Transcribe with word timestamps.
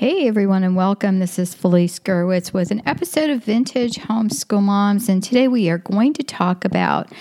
Hey 0.00 0.28
everyone, 0.28 0.64
and 0.64 0.76
welcome. 0.76 1.18
This 1.18 1.38
is 1.38 1.52
Felice 1.52 1.98
Gerwitz 1.98 2.54
with 2.54 2.70
an 2.70 2.80
episode 2.86 3.28
of 3.28 3.44
Vintage 3.44 3.96
Homeschool 3.96 4.62
Moms, 4.62 5.10
and 5.10 5.22
today 5.22 5.46
we 5.46 5.68
are 5.68 5.76
going 5.76 6.14
to 6.14 6.22
talk 6.22 6.64
about 6.64 7.12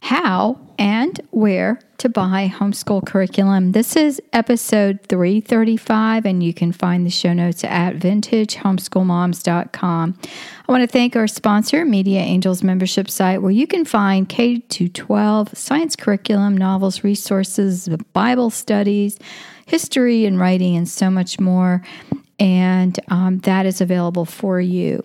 how 0.00 0.58
and 0.76 1.20
where 1.30 1.78
to 1.98 2.08
buy 2.08 2.52
homeschool 2.52 3.06
curriculum. 3.06 3.70
This 3.70 3.94
is 3.94 4.20
episode 4.32 4.98
335, 5.08 6.26
and 6.26 6.42
you 6.42 6.52
can 6.52 6.72
find 6.72 7.06
the 7.06 7.10
show 7.10 7.32
notes 7.32 7.62
at 7.62 7.98
vintagehomeschoolmoms.com. 7.98 10.18
I 10.68 10.72
want 10.72 10.82
to 10.82 10.88
thank 10.88 11.14
our 11.14 11.28
sponsor, 11.28 11.84
Media 11.84 12.18
Angels 12.18 12.64
membership 12.64 13.08
site, 13.08 13.42
where 13.42 13.52
you 13.52 13.68
can 13.68 13.84
find 13.84 14.28
K 14.28 14.58
12 14.58 15.56
science 15.56 15.94
curriculum, 15.94 16.56
novels, 16.56 17.04
resources, 17.04 17.88
Bible 18.12 18.50
studies, 18.50 19.20
history 19.66 20.26
and 20.26 20.40
writing, 20.40 20.76
and 20.76 20.88
so 20.88 21.10
much 21.10 21.38
more. 21.38 21.80
And 22.38 22.98
um, 23.08 23.38
that 23.40 23.66
is 23.66 23.80
available 23.80 24.24
for 24.24 24.60
you. 24.60 25.04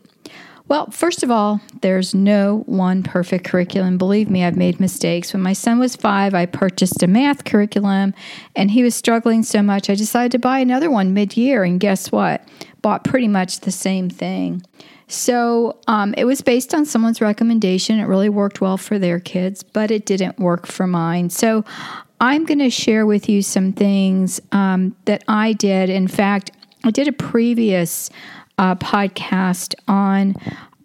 Well, 0.69 0.91
first 0.91 1.23
of 1.23 1.31
all, 1.31 1.61
there's 1.81 2.13
no 2.13 2.59
one 2.67 3.02
perfect 3.02 3.44
curriculum. 3.44 3.97
Believe 3.97 4.30
me, 4.30 4.44
I've 4.44 4.55
made 4.55 4.80
mistakes. 4.80 5.33
When 5.33 5.41
my 5.41 5.53
son 5.53 5.80
was 5.80 5.95
five, 5.95 6.36
I 6.36 6.45
purchased 6.45 7.02
a 7.02 7.08
math 7.08 7.43
curriculum 7.43 8.14
and 8.55 8.70
he 8.70 8.83
was 8.83 8.93
struggling 8.93 9.42
so 9.42 9.64
much, 9.64 9.89
I 9.89 9.95
decided 9.95 10.31
to 10.33 10.39
buy 10.39 10.59
another 10.59 10.92
one 10.92 11.15
mid 11.15 11.36
year. 11.36 11.64
And 11.64 11.80
guess 11.80 12.11
what? 12.11 12.48
Bought 12.83 13.04
pretty 13.04 13.27
much 13.27 13.61
the 13.61 13.71
same 13.71 14.11
thing. 14.11 14.61
So 15.08 15.80
um, 15.87 16.14
it 16.15 16.25
was 16.25 16.42
based 16.42 16.75
on 16.75 16.86
someone's 16.86 17.20
recommendation. 17.20 17.99
It 17.99 18.05
really 18.05 18.30
worked 18.30 18.61
well 18.61 18.77
for 18.77 18.99
their 18.99 19.20
kids, 19.20 19.64
but 19.64 19.89
it 19.89 20.05
didn't 20.05 20.37
work 20.37 20.67
for 20.67 20.86
mine. 20.86 21.31
So 21.31 21.65
I'm 22.21 22.45
going 22.45 22.59
to 22.59 22.70
share 22.70 23.08
with 23.08 23.27
you 23.27 23.42
some 23.42 23.73
things 23.73 24.39
um, 24.52 24.95
that 25.05 25.23
I 25.27 25.54
did. 25.54 25.89
In 25.89 26.08
fact, 26.08 26.52
I 26.84 26.92
did 26.92 27.08
a 27.08 27.12
previous 27.12 28.10
uh, 28.58 28.76
podcast 28.76 29.76
on 29.88 30.36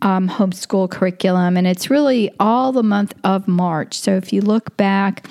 um, 0.03 0.29
homeschool 0.29 0.91
curriculum, 0.91 1.57
and 1.57 1.67
it's 1.67 1.91
really 1.91 2.31
all 2.39 2.73
the 2.73 2.83
month 2.83 3.15
of 3.25 3.49
March. 3.49 3.99
So 3.99 4.17
if 4.17 4.33
you 4.33 4.41
look 4.41 4.77
back, 4.77 5.27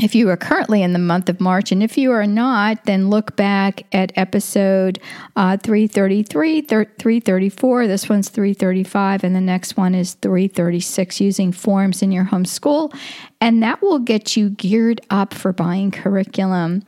if 0.00 0.14
you 0.14 0.28
are 0.28 0.36
currently 0.36 0.82
in 0.82 0.92
the 0.92 0.98
month 0.98 1.28
of 1.28 1.40
March, 1.40 1.72
and 1.72 1.82
if 1.82 1.96
you 1.96 2.12
are 2.12 2.26
not, 2.26 2.84
then 2.84 3.10
look 3.10 3.34
back 3.34 3.82
at 3.92 4.12
episode 4.16 4.98
uh, 5.36 5.56
333, 5.56 6.62
334. 6.62 7.86
This 7.86 8.08
one's 8.08 8.28
335, 8.28 9.24
and 9.24 9.34
the 9.34 9.40
next 9.40 9.76
one 9.76 9.94
is 9.94 10.14
336 10.14 11.20
using 11.20 11.50
forms 11.50 12.02
in 12.02 12.12
your 12.12 12.24
homeschool. 12.24 12.94
And 13.40 13.62
that 13.62 13.82
will 13.82 13.98
get 13.98 14.36
you 14.36 14.50
geared 14.50 15.00
up 15.10 15.34
for 15.34 15.52
buying 15.52 15.90
curriculum. 15.90 16.82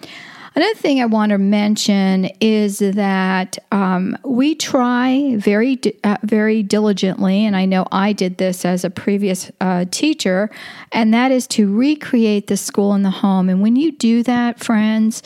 Another 0.58 0.74
thing 0.74 1.00
I 1.00 1.06
want 1.06 1.30
to 1.30 1.38
mention 1.38 2.30
is 2.40 2.80
that 2.80 3.58
um, 3.70 4.18
we 4.24 4.56
try 4.56 5.36
very, 5.36 5.78
uh, 6.02 6.16
very 6.24 6.64
diligently, 6.64 7.46
and 7.46 7.54
I 7.54 7.64
know 7.64 7.86
I 7.92 8.12
did 8.12 8.38
this 8.38 8.64
as 8.64 8.82
a 8.82 8.90
previous 8.90 9.52
uh, 9.60 9.84
teacher, 9.92 10.50
and 10.90 11.14
that 11.14 11.30
is 11.30 11.46
to 11.46 11.72
recreate 11.72 12.48
the 12.48 12.56
school 12.56 12.92
in 12.94 13.04
the 13.04 13.10
home. 13.10 13.48
And 13.48 13.62
when 13.62 13.76
you 13.76 13.92
do 13.92 14.24
that, 14.24 14.58
friends, 14.58 15.22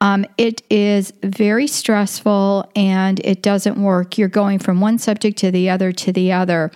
um, 0.00 0.26
it 0.36 0.62
is 0.68 1.12
very 1.22 1.68
stressful 1.68 2.68
and 2.74 3.20
it 3.20 3.40
doesn't 3.40 3.80
work. 3.80 4.18
You're 4.18 4.26
going 4.26 4.58
from 4.58 4.80
one 4.80 4.98
subject 4.98 5.38
to 5.38 5.52
the 5.52 5.70
other 5.70 5.92
to 5.92 6.12
the 6.12 6.32
other. 6.32 6.72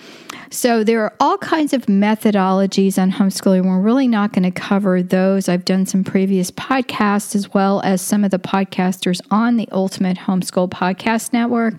So 0.57 0.83
there 0.85 1.03
are 1.03 1.13
all 1.21 1.37
kinds 1.37 1.75
of 1.75 1.85
methodologies 1.85 2.97
on 2.97 3.13
homeschooling. 3.13 3.67
We're 3.67 3.79
really 3.79 4.09
not 4.09 4.33
going 4.33 4.45
to 4.45 4.51
cover 4.51 5.03
those. 5.03 5.51
I've 5.51 5.67
done 5.67 5.85
some 5.85 6.03
previous 6.03 6.51
podcasts 6.51 7.37
as 7.37 7.53
well 7.53 7.83
as 7.83 8.01
some 8.01 8.25
of 8.25 8.31
the 8.31 8.39
podcasters 8.39 9.21
on 9.31 9.59
the 9.59 9.69
Ultimate 9.71 10.17
Homeschool 10.17 10.71
Podcast 10.71 11.35
Network. 11.35 11.75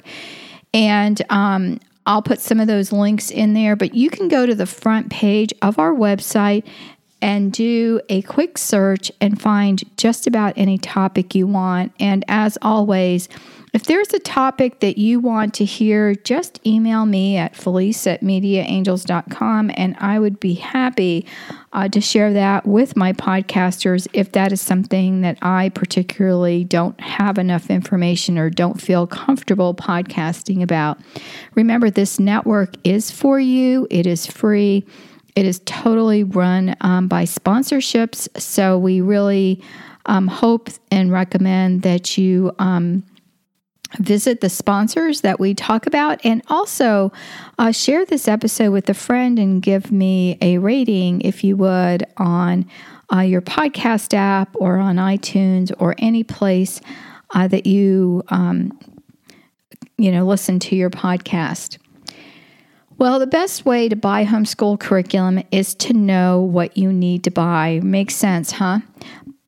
And 0.75 1.19
um, 1.31 1.79
I'll 2.05 2.21
put 2.21 2.39
some 2.39 2.59
of 2.59 2.67
those 2.67 2.91
links 2.91 3.31
in 3.31 3.55
there, 3.55 3.75
but 3.75 3.95
you 3.95 4.11
can 4.11 4.27
go 4.27 4.45
to 4.45 4.53
the 4.53 4.67
front 4.67 5.09
page 5.09 5.51
of 5.63 5.79
our 5.79 5.91
website 5.91 6.63
and 7.19 7.51
do 7.51 7.99
a 8.09 8.21
quick 8.21 8.59
search 8.59 9.11
and 9.19 9.41
find 9.41 9.83
just 9.97 10.27
about 10.27 10.53
any 10.55 10.77
topic 10.77 11.33
you 11.33 11.47
want. 11.47 11.93
And 11.99 12.23
as 12.27 12.59
always, 12.61 13.27
if 13.73 13.83
there's 13.83 14.13
a 14.13 14.19
topic 14.19 14.79
that 14.79 14.97
you 14.97 15.19
want 15.19 15.53
to 15.55 15.65
hear, 15.65 16.15
just 16.15 16.65
email 16.65 17.05
me 17.05 17.35
at 17.35 17.53
felice 17.53 18.07
at 18.07 18.21
mediaangels.com 18.21 19.71
and 19.75 19.95
I 19.99 20.19
would 20.19 20.39
be 20.39 20.53
happy 20.53 21.25
uh, 21.73 21.89
to 21.89 21.99
share 21.99 22.31
that 22.31 22.65
with 22.65 22.95
my 22.95 23.11
podcasters 23.11 24.07
if 24.13 24.31
that 24.31 24.53
is 24.53 24.61
something 24.61 25.19
that 25.21 25.37
I 25.41 25.69
particularly 25.69 26.63
don't 26.63 26.99
have 27.01 27.37
enough 27.37 27.69
information 27.69 28.37
or 28.37 28.49
don't 28.49 28.81
feel 28.81 29.05
comfortable 29.05 29.75
podcasting 29.75 30.63
about. 30.63 30.97
Remember, 31.55 31.89
this 31.89 32.19
network 32.19 32.75
is 32.85 33.11
for 33.11 33.37
you, 33.37 33.85
it 33.91 34.07
is 34.07 34.25
free, 34.25 34.85
it 35.35 35.45
is 35.45 35.61
totally 35.65 36.23
run 36.23 36.73
um, 36.81 37.09
by 37.09 37.25
sponsorships. 37.25 38.29
So 38.39 38.77
we 38.77 39.01
really 39.01 39.61
um, 40.05 40.27
hope 40.27 40.69
and 40.89 41.11
recommend 41.11 41.81
that 41.81 42.17
you. 42.17 42.55
Um, 42.59 43.03
visit 43.99 44.41
the 44.41 44.49
sponsors 44.49 45.21
that 45.21 45.39
we 45.39 45.53
talk 45.53 45.87
about 45.87 46.19
and 46.23 46.41
also 46.47 47.11
uh, 47.57 47.71
share 47.71 48.05
this 48.05 48.27
episode 48.27 48.71
with 48.71 48.89
a 48.89 48.93
friend 48.93 49.39
and 49.39 49.61
give 49.61 49.91
me 49.91 50.37
a 50.41 50.57
rating 50.57 51.21
if 51.21 51.43
you 51.43 51.55
would 51.55 52.05
on 52.17 52.65
uh, 53.13 53.19
your 53.19 53.41
podcast 53.41 54.13
app 54.13 54.55
or 54.55 54.77
on 54.77 54.97
itunes 54.97 55.71
or 55.79 55.95
any 55.97 56.23
place 56.23 56.81
uh, 57.33 57.47
that 57.47 57.65
you 57.65 58.23
um, 58.29 58.77
you 59.97 60.11
know 60.11 60.25
listen 60.25 60.59
to 60.59 60.75
your 60.75 60.89
podcast 60.89 61.77
well, 62.99 63.19
the 63.19 63.27
best 63.27 63.63
way 63.63 63.89
to 63.89 63.95
buy 63.95 64.25
homeschool 64.25 64.79
curriculum 64.79 65.43
is 65.51 65.75
to 65.75 65.93
know 65.93 66.41
what 66.41 66.75
you 66.75 66.91
need 66.91 67.23
to 67.25 67.31
buy. 67.31 67.79
Makes 67.83 68.15
sense, 68.15 68.51
huh? 68.51 68.79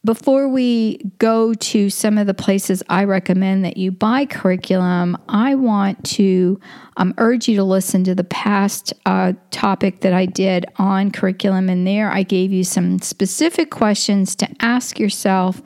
Before 0.10 0.48
we 0.48 0.98
go 1.20 1.54
to 1.54 1.92
some 1.92 2.18
of 2.18 2.26
the 2.26 2.34
places 2.34 2.82
I 2.90 3.04
recommend 3.04 3.64
that 3.64 3.78
you 3.78 3.92
buy 3.92 4.26
curriculum, 4.26 5.16
I 5.30 5.54
want 5.54 6.04
to 6.16 6.60
um, 6.98 7.14
urge 7.20 7.48
you 7.48 7.56
to 7.58 7.64
listen 7.64 8.04
to 8.06 8.16
the 8.16 8.24
past 8.24 8.92
uh, 9.06 9.34
topic 9.52 10.02
that 10.02 10.12
I 10.12 10.26
did 10.26 10.66
on 10.78 11.12
curriculum. 11.12 11.70
And 11.70 11.86
there 11.86 12.10
I 12.12 12.24
gave 12.24 12.52
you 12.52 12.64
some 12.64 12.98
specific 12.98 13.70
questions 13.70 14.36
to 14.38 14.48
ask 14.62 14.98
yourself 14.98 15.62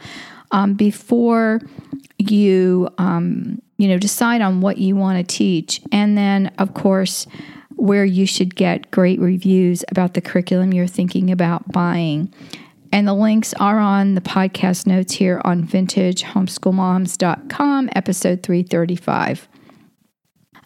um, 0.52 0.74
before 0.74 1.62
you, 2.18 2.90
um, 2.98 3.62
you 3.78 3.88
know, 3.88 3.98
decide 3.98 4.42
on 4.42 4.60
what 4.60 4.78
you 4.78 4.98
want 4.98 5.26
to 5.26 5.36
teach. 5.38 5.80
And 5.94 6.18
then, 6.18 6.54
of 6.58 6.74
course, 6.74 7.28
where 7.78 8.04
you 8.04 8.26
should 8.26 8.56
get 8.56 8.92
great 8.92 9.22
reviews 9.22 9.86
about 9.90 10.16
the 10.16 10.22
curriculum 10.22 10.74
you're 10.74 10.86
thinking 10.86 11.32
about 11.32 11.72
buying. 11.72 12.34
And 12.94 13.06
the 13.08 13.14
links 13.16 13.56
are 13.56 13.80
on 13.80 14.14
the 14.14 14.22
podcast 14.22 14.86
notes 14.86 15.14
here 15.14 15.42
on 15.44 15.64
vintagehomeschoolmoms.com, 15.64 17.90
episode 17.96 18.44
335. 18.44 19.48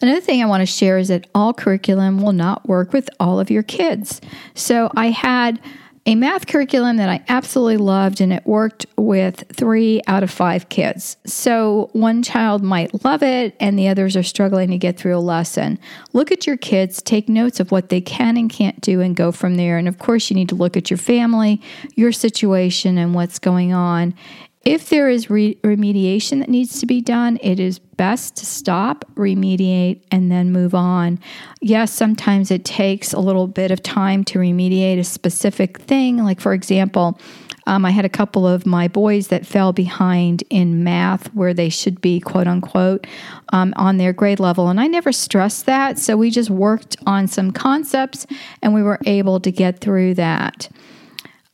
Another 0.02 0.20
thing 0.20 0.44
I 0.44 0.46
want 0.46 0.60
to 0.60 0.66
share 0.66 0.98
is 0.98 1.08
that 1.08 1.30
all 1.34 1.54
curriculum 1.54 2.22
will 2.22 2.34
not 2.34 2.68
work 2.68 2.92
with 2.92 3.10
all 3.22 3.40
of 3.40 3.50
your 3.50 3.64
kids. 3.64 4.20
So 4.56 4.92
I 4.98 5.12
had 5.12 5.62
a 6.08 6.16
math 6.16 6.48
curriculum 6.48 6.96
that 6.98 7.10
I 7.10 7.22
absolutely 7.28 7.76
loved, 7.76 8.22
and 8.22 8.32
it 8.32 8.48
worked 8.48 8.86
with 8.96 9.44
three 9.54 10.02
out 10.08 10.24
of 10.24 10.32
five 10.32 10.70
kids. 10.70 11.18
So 11.26 11.90
one 11.92 12.24
child 12.24 12.64
might 12.64 13.04
love 13.04 13.22
it, 13.22 13.58
and 13.60 13.78
the 13.78 13.90
others 13.90 14.16
are 14.16 14.24
struggling 14.24 14.70
to 14.72 14.78
get 14.78 14.98
through 14.98 15.18
a 15.18 15.20
lesson. 15.20 15.78
Look 16.14 16.32
at 16.32 16.48
your 16.48 16.56
kids, 16.56 17.02
take 17.02 17.28
notes 17.28 17.60
of 17.60 17.74
what 17.74 17.90
they 17.90 18.00
can 18.00 18.38
and 18.38 18.50
can't 18.50 18.80
do, 18.80 19.02
and 19.02 19.18
go 19.18 19.34
from 19.34 19.56
there. 19.56 19.78
And 19.78 19.90
of 19.90 20.00
course, 20.00 20.30
you 20.30 20.36
need 20.36 20.48
to 20.48 20.56
look 20.56 20.78
at 20.78 20.90
your 20.90 20.98
family, 20.98 21.62
your 21.96 22.14
situation, 22.14 22.98
and 22.98 23.14
what's 23.14 23.38
going 23.38 23.74
on. 23.74 24.16
If 24.64 24.88
there 24.88 25.10
is 25.10 25.30
re- 25.30 25.56
remediation 25.56 26.40
that 26.40 26.50
needs 26.50 26.80
to 26.80 26.86
be 26.86 27.02
done, 27.02 27.38
it 27.42 27.60
is 27.60 27.82
best 27.98 28.38
to 28.38 28.46
stop, 28.46 29.06
remediate, 29.16 30.02
and 30.12 30.32
then 30.32 30.52
move 30.52 30.74
on. 30.74 31.20
Yes, 31.62 31.92
sometimes 31.92 32.52
it 32.52 32.64
takes 32.64 33.14
a 33.14 33.20
little 33.20 33.48
bit 33.48 33.72
of 33.72 33.84
time 33.84 34.24
to 34.26 34.40
remediate 34.40 35.00
a 35.00 35.04
specific 35.04 35.80
thing. 35.80 36.24
Like, 36.24 36.40
for 36.40 36.54
example, 36.54 37.20
um, 37.68 37.84
I 37.84 37.92
had 37.92 38.06
a 38.06 38.10
couple 38.10 38.48
of 38.48 38.66
my 38.66 38.88
boys 38.88 39.28
that 39.28 39.46
fell 39.46 39.74
behind 39.74 40.44
in 40.50 40.86
math 40.86 41.28
where 41.34 41.54
they 41.54 41.68
should 41.68 42.00
be, 42.00 42.22
quote 42.22 42.48
unquote, 42.48 43.06
um, 43.52 43.74
on 43.76 43.98
their 43.98 44.14
grade 44.14 44.40
level. 44.40 44.70
And 44.70 44.80
I 44.80 44.88
never 44.88 45.12
stressed 45.12 45.66
that. 45.66 46.00
So 46.00 46.16
we 46.16 46.32
just 46.32 46.50
worked 46.50 46.96
on 47.06 47.28
some 47.28 47.52
concepts 47.52 48.26
and 48.62 48.74
we 48.74 48.82
were 48.82 49.00
able 49.06 49.42
to 49.42 49.52
get 49.52 49.80
through 49.80 50.14
that. 50.14 50.70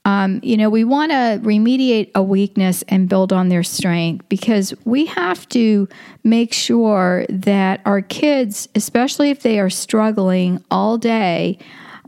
Um, 0.06 0.42
you 0.44 0.58
know, 0.58 0.70
we 0.70 0.84
want 0.84 1.12
to 1.12 1.40
remediate 1.44 2.12
a 2.14 2.22
weakness 2.22 2.84
and 2.90 3.08
build 3.08 3.32
on 3.32 3.48
their 3.48 3.64
strength 3.64 4.28
because 4.28 4.74
we 4.84 5.06
have 5.06 5.48
to 5.50 5.88
make 6.24 6.54
sure 6.54 7.26
that 7.30 7.80
our 7.86 8.02
kids, 8.02 8.68
especially 8.76 9.30
if 9.30 9.44
they 9.44 9.60
are 9.60 9.70
struggling 9.70 10.64
all 10.70 10.98
day, 10.98 11.58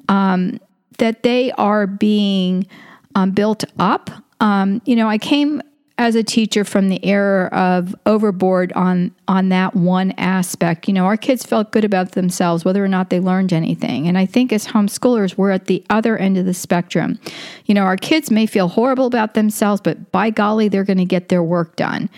um, 0.09 0.59
that 0.97 1.23
they 1.23 1.51
are 1.53 1.87
being 1.87 2.67
um, 3.15 3.31
built 3.31 3.63
up. 3.79 4.09
Um, 4.41 4.81
you 4.85 4.97
know, 4.97 5.07
I 5.07 5.17
came 5.17 5.61
as 5.97 6.15
a 6.15 6.23
teacher 6.23 6.65
from 6.65 6.89
the 6.89 7.03
era 7.05 7.47
of 7.53 7.95
overboard 8.05 8.73
on 8.73 9.13
on 9.27 9.49
that 9.49 9.75
one 9.75 10.11
aspect. 10.17 10.87
You 10.87 10.93
know, 10.93 11.05
our 11.05 11.17
kids 11.17 11.45
felt 11.45 11.71
good 11.71 11.85
about 11.85 12.11
themselves 12.11 12.65
whether 12.65 12.83
or 12.83 12.87
not 12.87 13.09
they 13.09 13.19
learned 13.19 13.53
anything. 13.53 14.07
And 14.07 14.17
I 14.17 14.25
think 14.25 14.51
as 14.51 14.67
homeschoolers, 14.67 15.37
we're 15.37 15.51
at 15.51 15.65
the 15.65 15.83
other 15.89 16.17
end 16.17 16.37
of 16.37 16.45
the 16.45 16.53
spectrum. 16.53 17.19
You 17.65 17.75
know, 17.75 17.83
our 17.83 17.97
kids 17.97 18.29
may 18.29 18.45
feel 18.45 18.67
horrible 18.67 19.05
about 19.05 19.33
themselves, 19.35 19.81
but 19.81 20.11
by 20.11 20.29
golly, 20.29 20.67
they're 20.67 20.83
going 20.83 20.97
to 20.97 21.05
get 21.05 21.29
their 21.29 21.43
work 21.43 21.75
done. 21.75 22.09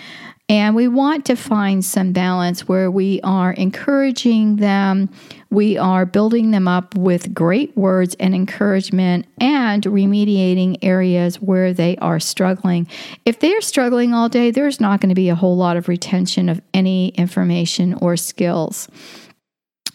And 0.49 0.75
we 0.77 0.87
want 0.87 1.25
to 1.25 1.35
find 1.35 1.83
some 1.83 2.13
balance 2.13 2.69
where 2.69 2.89
we 2.89 3.19
are 3.21 3.51
encouraging 3.51 4.55
them, 4.55 5.09
we 5.49 5.77
are 5.77 6.05
building 6.05 6.51
them 6.51 6.69
up 6.69 6.95
with 6.95 7.33
great 7.33 7.75
words 7.75 8.15
and 8.17 8.33
encouragement, 8.33 9.25
and 9.41 9.83
remediating 9.83 10.77
areas 10.81 11.41
where 11.41 11.73
they 11.73 11.97
are 11.97 12.21
struggling. 12.21 12.87
If 13.25 13.39
they 13.39 13.53
are 13.55 13.61
struggling 13.61 14.13
all 14.13 14.29
day, 14.29 14.51
there's 14.51 14.79
not 14.79 15.01
going 15.01 15.09
to 15.09 15.15
be 15.15 15.27
a 15.27 15.35
whole 15.35 15.57
lot 15.57 15.75
of 15.75 15.89
retention 15.89 16.47
of 16.47 16.61
any 16.73 17.09
information 17.09 17.95
or 17.95 18.15
skills. 18.15 18.87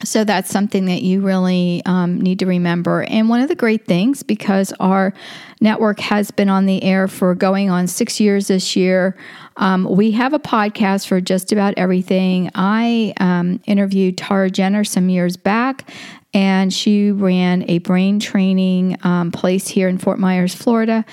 So 0.05 0.25
that's 0.25 0.51
something 0.51 0.87
that 0.87 1.03
you 1.03 1.21
really 1.21 1.81
um, 1.87 2.21
need 2.21 2.41
to 2.41 2.47
remember. 2.47 3.05
And 3.05 3.29
one 3.29 3.41
of 3.41 3.49
the 3.49 3.55
great 3.55 3.87
things, 3.87 4.23
because 4.23 4.73
our 4.81 5.15
network 5.61 6.01
has 6.01 6.31
been 6.33 6.49
on 6.49 6.67
the 6.67 6.83
air 6.83 7.07
for 7.07 7.35
going 7.37 7.71
on 7.71 7.87
six 7.87 8.19
years 8.19 8.49
this 8.49 8.75
year, 8.75 9.17
um, 9.57 9.85
we 9.85 10.13
have 10.13 10.33
a 10.33 10.39
podcast 10.39 11.07
for 11.07 11.21
just 11.21 11.53
about 11.53 11.75
everything. 11.77 12.51
I 12.55 13.13
um, 13.19 13.61
interviewed 13.67 14.19
Tara 14.19 14.51
Jenner 14.51 14.85
some 14.85 15.09
years 15.09 15.37
back, 15.37 15.89
and 16.35 16.73
she 16.73 17.11
ran 17.11 17.69
a 17.69 17.79
brain 17.79 18.19
training 18.19 18.97
um, 19.03 19.31
place 19.31 19.69
here 19.69 19.89
in 19.89 19.99
Fort 19.99 20.19
Myers, 20.19 20.55
Florida. 20.55 21.05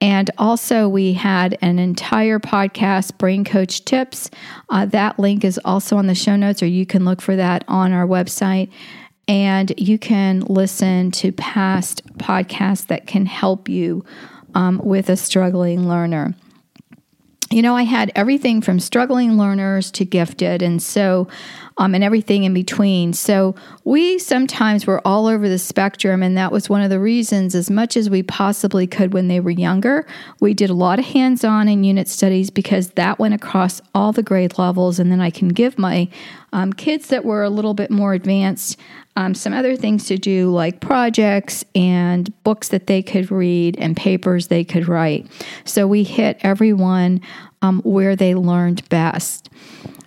And 0.00 0.30
also, 0.36 0.88
we 0.90 1.14
had 1.14 1.56
an 1.62 1.78
entire 1.78 2.38
podcast, 2.38 3.16
Brain 3.16 3.44
Coach 3.44 3.84
Tips. 3.86 4.30
Uh, 4.68 4.84
that 4.86 5.18
link 5.18 5.42
is 5.42 5.58
also 5.64 5.96
on 5.96 6.06
the 6.06 6.14
show 6.14 6.36
notes, 6.36 6.62
or 6.62 6.66
you 6.66 6.84
can 6.84 7.06
look 7.06 7.22
for 7.22 7.34
that 7.36 7.64
on 7.66 7.92
our 7.92 8.06
website. 8.06 8.70
And 9.26 9.72
you 9.78 9.98
can 9.98 10.40
listen 10.40 11.10
to 11.12 11.32
past 11.32 12.06
podcasts 12.18 12.86
that 12.88 13.06
can 13.06 13.24
help 13.26 13.68
you 13.68 14.04
um, 14.54 14.80
with 14.84 15.08
a 15.08 15.16
struggling 15.16 15.88
learner 15.88 16.34
you 17.50 17.62
know, 17.62 17.76
I 17.76 17.84
had 17.84 18.10
everything 18.16 18.60
from 18.60 18.80
struggling 18.80 19.38
learners 19.38 19.92
to 19.92 20.04
gifted, 20.04 20.62
and 20.62 20.82
so, 20.82 21.28
um, 21.78 21.94
and 21.94 22.02
everything 22.02 22.42
in 22.42 22.52
between. 22.52 23.12
So 23.12 23.54
we 23.84 24.18
sometimes 24.18 24.84
were 24.84 25.00
all 25.06 25.26
over 25.26 25.48
the 25.48 25.58
spectrum, 25.58 26.24
and 26.24 26.36
that 26.36 26.50
was 26.50 26.68
one 26.68 26.82
of 26.82 26.90
the 26.90 26.98
reasons, 26.98 27.54
as 27.54 27.70
much 27.70 27.96
as 27.96 28.10
we 28.10 28.24
possibly 28.24 28.88
could 28.88 29.14
when 29.14 29.28
they 29.28 29.38
were 29.38 29.50
younger, 29.50 30.06
we 30.40 30.54
did 30.54 30.70
a 30.70 30.74
lot 30.74 30.98
of 30.98 31.04
hands 31.04 31.44
on 31.44 31.68
and 31.68 31.86
unit 31.86 32.08
studies 32.08 32.50
because 32.50 32.90
that 32.90 33.20
went 33.20 33.34
across 33.34 33.80
all 33.94 34.10
the 34.10 34.24
grade 34.24 34.58
levels. 34.58 34.98
And 34.98 35.12
then 35.12 35.20
I 35.20 35.30
can 35.30 35.48
give 35.48 35.78
my 35.78 36.08
um, 36.52 36.72
kids 36.72 37.08
that 37.08 37.24
were 37.24 37.44
a 37.44 37.50
little 37.50 37.74
bit 37.74 37.92
more 37.92 38.12
advanced 38.12 38.76
um, 39.16 39.34
some 39.34 39.52
other 39.52 39.76
things 39.76 40.06
to 40.06 40.18
do, 40.18 40.50
like 40.50 40.80
projects 40.80 41.64
and 41.74 42.32
books 42.44 42.68
that 42.68 42.86
they 42.86 43.02
could 43.02 43.30
read 43.30 43.76
and 43.78 43.96
papers 43.96 44.46
they 44.46 44.62
could 44.62 44.86
write. 44.86 45.26
So 45.64 45.86
we 45.86 46.04
hit 46.04 46.38
everyone 46.42 47.22
um, 47.62 47.80
where 47.82 48.14
they 48.14 48.34
learned 48.34 48.88
best. 48.88 49.48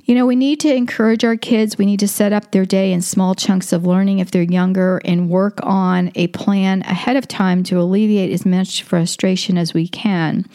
You 0.06 0.16
know, 0.16 0.26
we 0.26 0.36
need 0.36 0.60
to 0.62 0.74
encourage 0.74 1.24
our 1.24 1.36
kids. 1.36 1.78
We 1.78 1.86
need 1.86 2.00
to 2.00 2.08
set 2.08 2.34
up 2.34 2.52
their 2.52 2.66
day 2.66 2.92
in 2.92 3.02
small 3.02 3.36
chunks 3.36 3.72
of 3.72 3.86
learning 3.86 4.18
if 4.18 4.32
they're 4.32 4.42
younger 4.42 5.00
and 5.06 5.30
work 5.30 5.60
on 5.62 6.12
a 6.16 6.28
plan 6.28 6.82
ahead 6.82 7.16
of 7.16 7.28
time 7.28 7.62
to 7.66 7.80
alleviate 7.80 8.32
as 8.32 8.44
much 8.44 8.82
frustration 8.82 9.56
as 9.56 9.76
we 9.76 9.88
can. 9.88 10.46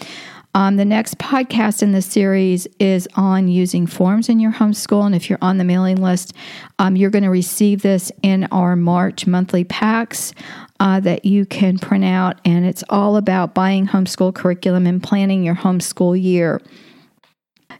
Um, 0.56 0.76
the 0.76 0.84
next 0.84 1.18
podcast 1.18 1.82
in 1.82 1.90
this 1.90 2.06
series 2.06 2.68
is 2.78 3.08
on 3.16 3.48
using 3.48 3.88
forms 3.88 4.28
in 4.28 4.38
your 4.38 4.52
homeschool. 4.52 5.04
And 5.04 5.14
if 5.14 5.28
you're 5.28 5.38
on 5.42 5.58
the 5.58 5.64
mailing 5.64 6.00
list, 6.00 6.32
um, 6.78 6.94
you're 6.94 7.10
going 7.10 7.24
to 7.24 7.30
receive 7.30 7.82
this 7.82 8.12
in 8.22 8.44
our 8.52 8.76
March 8.76 9.26
monthly 9.26 9.64
packs 9.64 10.32
uh, 10.78 11.00
that 11.00 11.24
you 11.24 11.44
can 11.44 11.78
print 11.78 12.04
out. 12.04 12.40
And 12.44 12.64
it's 12.64 12.84
all 12.88 13.16
about 13.16 13.52
buying 13.52 13.88
homeschool 13.88 14.32
curriculum 14.32 14.86
and 14.86 15.02
planning 15.02 15.42
your 15.42 15.56
homeschool 15.56 16.20
year. 16.20 16.60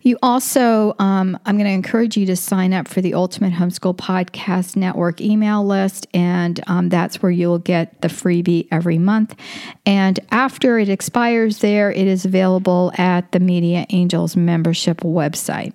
You 0.02 0.18
also, 0.22 0.94
um, 0.98 1.38
I'm 1.46 1.56
going 1.56 1.66
to 1.66 1.72
encourage 1.72 2.16
you 2.16 2.26
to 2.26 2.36
sign 2.36 2.72
up 2.72 2.88
for 2.88 3.00
the 3.00 3.14
Ultimate 3.14 3.52
Homeschool 3.52 3.96
Podcast 3.96 4.76
Network 4.76 5.20
email 5.20 5.66
list, 5.66 6.06
and 6.12 6.60
um, 6.66 6.88
that's 6.88 7.22
where 7.22 7.32
you'll 7.32 7.58
get 7.58 8.00
the 8.00 8.08
freebie 8.08 8.68
every 8.70 8.98
month. 8.98 9.34
And 9.86 10.20
after 10.30 10.78
it 10.78 10.88
expires, 10.88 11.58
there 11.58 11.90
it 11.90 12.06
is 12.06 12.24
available 12.24 12.92
at 12.96 13.32
the 13.32 13.40
Media 13.40 13.86
Angels 13.90 14.36
membership 14.36 15.00
website. 15.00 15.72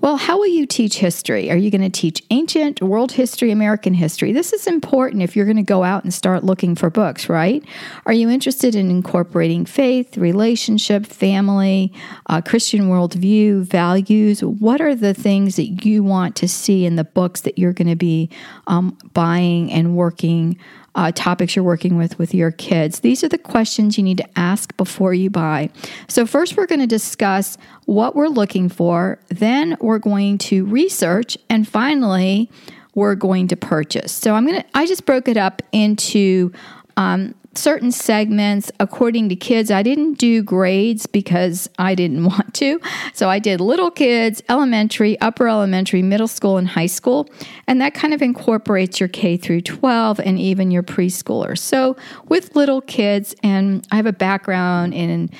Well, 0.00 0.16
how 0.16 0.38
will 0.38 0.46
you 0.46 0.64
teach 0.64 0.96
history? 0.96 1.50
Are 1.50 1.58
you 1.58 1.70
going 1.70 1.82
to 1.82 1.90
teach 1.90 2.22
ancient, 2.30 2.80
world 2.80 3.12
history, 3.12 3.50
American 3.50 3.92
history? 3.92 4.32
This 4.32 4.54
is 4.54 4.66
important 4.66 5.22
if 5.22 5.36
you're 5.36 5.44
going 5.44 5.58
to 5.58 5.62
go 5.62 5.82
out 5.82 6.04
and 6.04 6.14
start 6.14 6.42
looking 6.42 6.74
for 6.74 6.88
books, 6.88 7.28
right? 7.28 7.62
Are 8.06 8.12
you 8.14 8.30
interested 8.30 8.74
in 8.74 8.90
incorporating 8.90 9.66
faith, 9.66 10.16
relationship, 10.16 11.04
family, 11.04 11.92
uh, 12.30 12.40
Christian 12.40 12.88
worldview, 12.88 13.64
values? 13.64 14.42
What 14.42 14.80
are 14.80 14.94
the 14.94 15.12
things 15.12 15.56
that 15.56 15.84
you 15.84 16.02
want 16.02 16.34
to 16.36 16.48
see 16.48 16.86
in 16.86 16.96
the 16.96 17.04
books 17.04 17.42
that 17.42 17.58
you're 17.58 17.74
going 17.74 17.88
to 17.88 17.94
be 17.94 18.30
um, 18.68 18.96
buying 19.12 19.70
and 19.70 19.96
working 19.96 20.58
uh, 20.94 21.12
topics 21.14 21.54
you're 21.54 21.64
working 21.64 21.96
with 21.96 22.18
with 22.18 22.34
your 22.34 22.50
kids. 22.50 23.00
These 23.00 23.22
are 23.22 23.28
the 23.28 23.38
questions 23.38 23.96
you 23.96 24.04
need 24.04 24.18
to 24.18 24.38
ask 24.38 24.76
before 24.76 25.14
you 25.14 25.30
buy. 25.30 25.70
So, 26.08 26.26
first, 26.26 26.56
we're 26.56 26.66
going 26.66 26.80
to 26.80 26.86
discuss 26.86 27.56
what 27.86 28.14
we're 28.14 28.28
looking 28.28 28.68
for, 28.68 29.18
then, 29.28 29.76
we're 29.80 29.98
going 29.98 30.38
to 30.38 30.64
research, 30.66 31.38
and 31.48 31.66
finally, 31.66 32.50
we're 32.94 33.14
going 33.14 33.48
to 33.48 33.56
purchase. 33.56 34.12
So, 34.12 34.34
I'm 34.34 34.46
going 34.46 34.60
to, 34.60 34.66
I 34.74 34.86
just 34.86 35.06
broke 35.06 35.28
it 35.28 35.36
up 35.36 35.62
into 35.72 36.52
um, 36.96 37.34
certain 37.54 37.90
segments 37.90 38.70
according 38.78 39.28
to 39.28 39.36
kids. 39.36 39.70
I 39.70 39.82
didn't 39.82 40.14
do 40.14 40.42
grades 40.42 41.06
because 41.06 41.68
I 41.78 41.94
didn't 41.94 42.24
want 42.24 42.54
to. 42.54 42.80
So 43.12 43.28
I 43.28 43.38
did 43.38 43.60
little 43.60 43.90
kids, 43.90 44.42
elementary, 44.48 45.20
upper 45.20 45.48
elementary, 45.48 46.02
middle 46.02 46.28
school, 46.28 46.56
and 46.56 46.68
high 46.68 46.86
school. 46.86 47.28
And 47.66 47.80
that 47.80 47.94
kind 47.94 48.14
of 48.14 48.22
incorporates 48.22 49.00
your 49.00 49.08
K 49.08 49.36
through 49.36 49.62
12 49.62 50.20
and 50.20 50.38
even 50.38 50.70
your 50.70 50.82
preschoolers. 50.82 51.58
So 51.58 51.96
with 52.28 52.54
little 52.56 52.80
kids, 52.80 53.34
and 53.42 53.86
I 53.90 53.96
have 53.96 54.06
a 54.06 54.12
background 54.12 54.94
in 54.94 55.30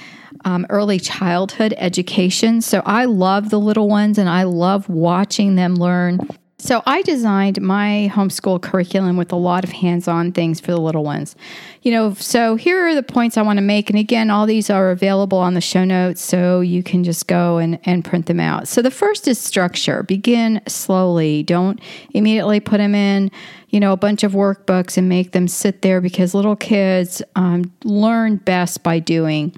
um, 0.44 0.66
early 0.70 0.98
childhood 0.98 1.74
education. 1.76 2.60
So 2.60 2.82
I 2.86 3.04
love 3.04 3.50
the 3.50 3.60
little 3.60 3.88
ones 3.88 4.18
and 4.18 4.28
I 4.28 4.44
love 4.44 4.88
watching 4.88 5.56
them 5.56 5.74
learn 5.74 6.18
So 6.60 6.82
I 6.84 7.00
designed 7.02 7.60
my 7.62 8.10
homeschool 8.12 8.60
curriculum 8.60 9.16
with 9.16 9.32
a 9.32 9.36
lot 9.36 9.64
of 9.64 9.70
hands-on 9.70 10.32
things 10.32 10.60
for 10.60 10.72
the 10.72 10.80
little 10.80 11.02
ones. 11.02 11.34
You 11.82 11.90
know, 11.90 12.12
so 12.14 12.56
here 12.56 12.86
are 12.86 12.94
the 12.94 13.02
points 13.02 13.38
I 13.38 13.42
want 13.42 13.56
to 13.56 13.62
make. 13.62 13.88
And 13.88 13.98
again, 13.98 14.30
all 14.30 14.44
these 14.44 14.68
are 14.68 14.90
available 14.90 15.38
on 15.38 15.54
the 15.54 15.62
show 15.62 15.84
notes, 15.84 16.22
so 16.22 16.60
you 16.60 16.82
can 16.82 17.02
just 17.02 17.26
go 17.26 17.56
and, 17.56 17.78
and 17.84 18.04
print 18.04 18.26
them 18.26 18.40
out. 18.40 18.68
So 18.68 18.82
the 18.82 18.90
first 18.90 19.26
is 19.26 19.38
structure. 19.38 20.02
Begin 20.02 20.60
slowly. 20.68 21.42
Don't 21.42 21.80
immediately 22.10 22.60
put 22.60 22.76
them 22.76 22.94
in, 22.94 23.30
you 23.70 23.80
know, 23.80 23.92
a 23.92 23.96
bunch 23.96 24.22
of 24.22 24.32
workbooks 24.32 24.98
and 24.98 25.08
make 25.08 25.32
them 25.32 25.48
sit 25.48 25.80
there 25.80 26.02
because 26.02 26.34
little 26.34 26.56
kids 26.56 27.22
um, 27.36 27.72
learn 27.84 28.36
best 28.36 28.82
by 28.82 28.98
doing. 28.98 29.56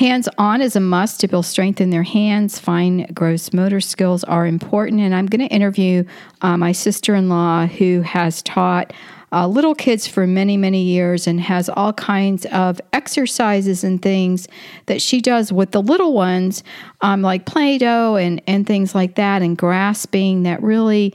Hands 0.00 0.26
on 0.38 0.62
is 0.62 0.76
a 0.76 0.80
must 0.80 1.20
to 1.20 1.28
build 1.28 1.44
strength 1.44 1.78
in 1.78 1.90
their 1.90 2.04
hands. 2.04 2.58
Fine 2.58 3.12
gross 3.12 3.52
motor 3.52 3.82
skills 3.82 4.24
are 4.24 4.46
important. 4.46 5.02
And 5.02 5.14
I'm 5.14 5.26
going 5.26 5.46
to 5.46 5.54
interview 5.54 6.04
uh, 6.40 6.56
my 6.56 6.72
sister 6.72 7.14
in 7.14 7.28
law 7.28 7.66
who 7.66 8.00
has 8.00 8.40
taught. 8.40 8.94
Uh, 9.30 9.46
little 9.46 9.74
kids 9.74 10.06
for 10.06 10.26
many, 10.26 10.56
many 10.56 10.82
years 10.82 11.26
and 11.26 11.38
has 11.38 11.68
all 11.68 11.92
kinds 11.92 12.46
of 12.46 12.80
exercises 12.94 13.84
and 13.84 14.00
things 14.00 14.48
that 14.86 15.02
she 15.02 15.20
does 15.20 15.52
with 15.52 15.72
the 15.72 15.82
little 15.82 16.14
ones, 16.14 16.64
um, 17.02 17.20
like 17.20 17.44
Play 17.44 17.76
Doh 17.76 18.16
and, 18.16 18.42
and 18.46 18.66
things 18.66 18.94
like 18.94 19.16
that, 19.16 19.42
and 19.42 19.56
grasping 19.56 20.44
that 20.44 20.62
really 20.62 21.14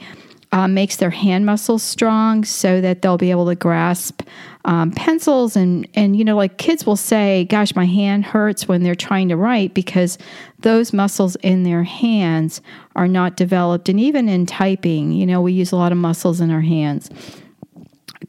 uh, 0.52 0.68
makes 0.68 0.98
their 0.98 1.10
hand 1.10 1.46
muscles 1.46 1.84
strong 1.84 2.44
so 2.44 2.82
that 2.82 3.02
they'll 3.02 3.18
be 3.18 3.32
able 3.32 3.48
to 3.48 3.56
grasp 3.56 4.22
um, 4.66 4.92
pencils. 4.92 5.56
And 5.56 5.88
and 5.94 6.16
you 6.16 6.24
know 6.24 6.36
like 6.36 6.58
kids 6.58 6.86
will 6.86 6.96
say 6.96 7.46
gosh 7.46 7.76
my 7.76 7.86
hand 7.86 8.26
hurts 8.26 8.68
when 8.68 8.84
they're 8.84 8.96
trying 8.96 9.30
to 9.30 9.38
write 9.38 9.74
because 9.74 10.18
those 10.60 10.94
muscles 10.94 11.36
in 11.38 11.64
their 11.64 11.84
hands 11.84 12.62
are 12.96 13.08
not 13.08 13.38
developed. 13.38 13.90
And 13.90 14.00
even 14.00 14.30
in 14.30 14.46
typing 14.46 15.12
you 15.12 15.26
know 15.26 15.42
we 15.42 15.54
use 15.54 15.72
a 15.72 15.78
lot 15.78 15.92
of 15.92 15.98
muscles 15.98 16.42
in 16.42 16.52
our 16.52 16.62
hands 16.62 17.10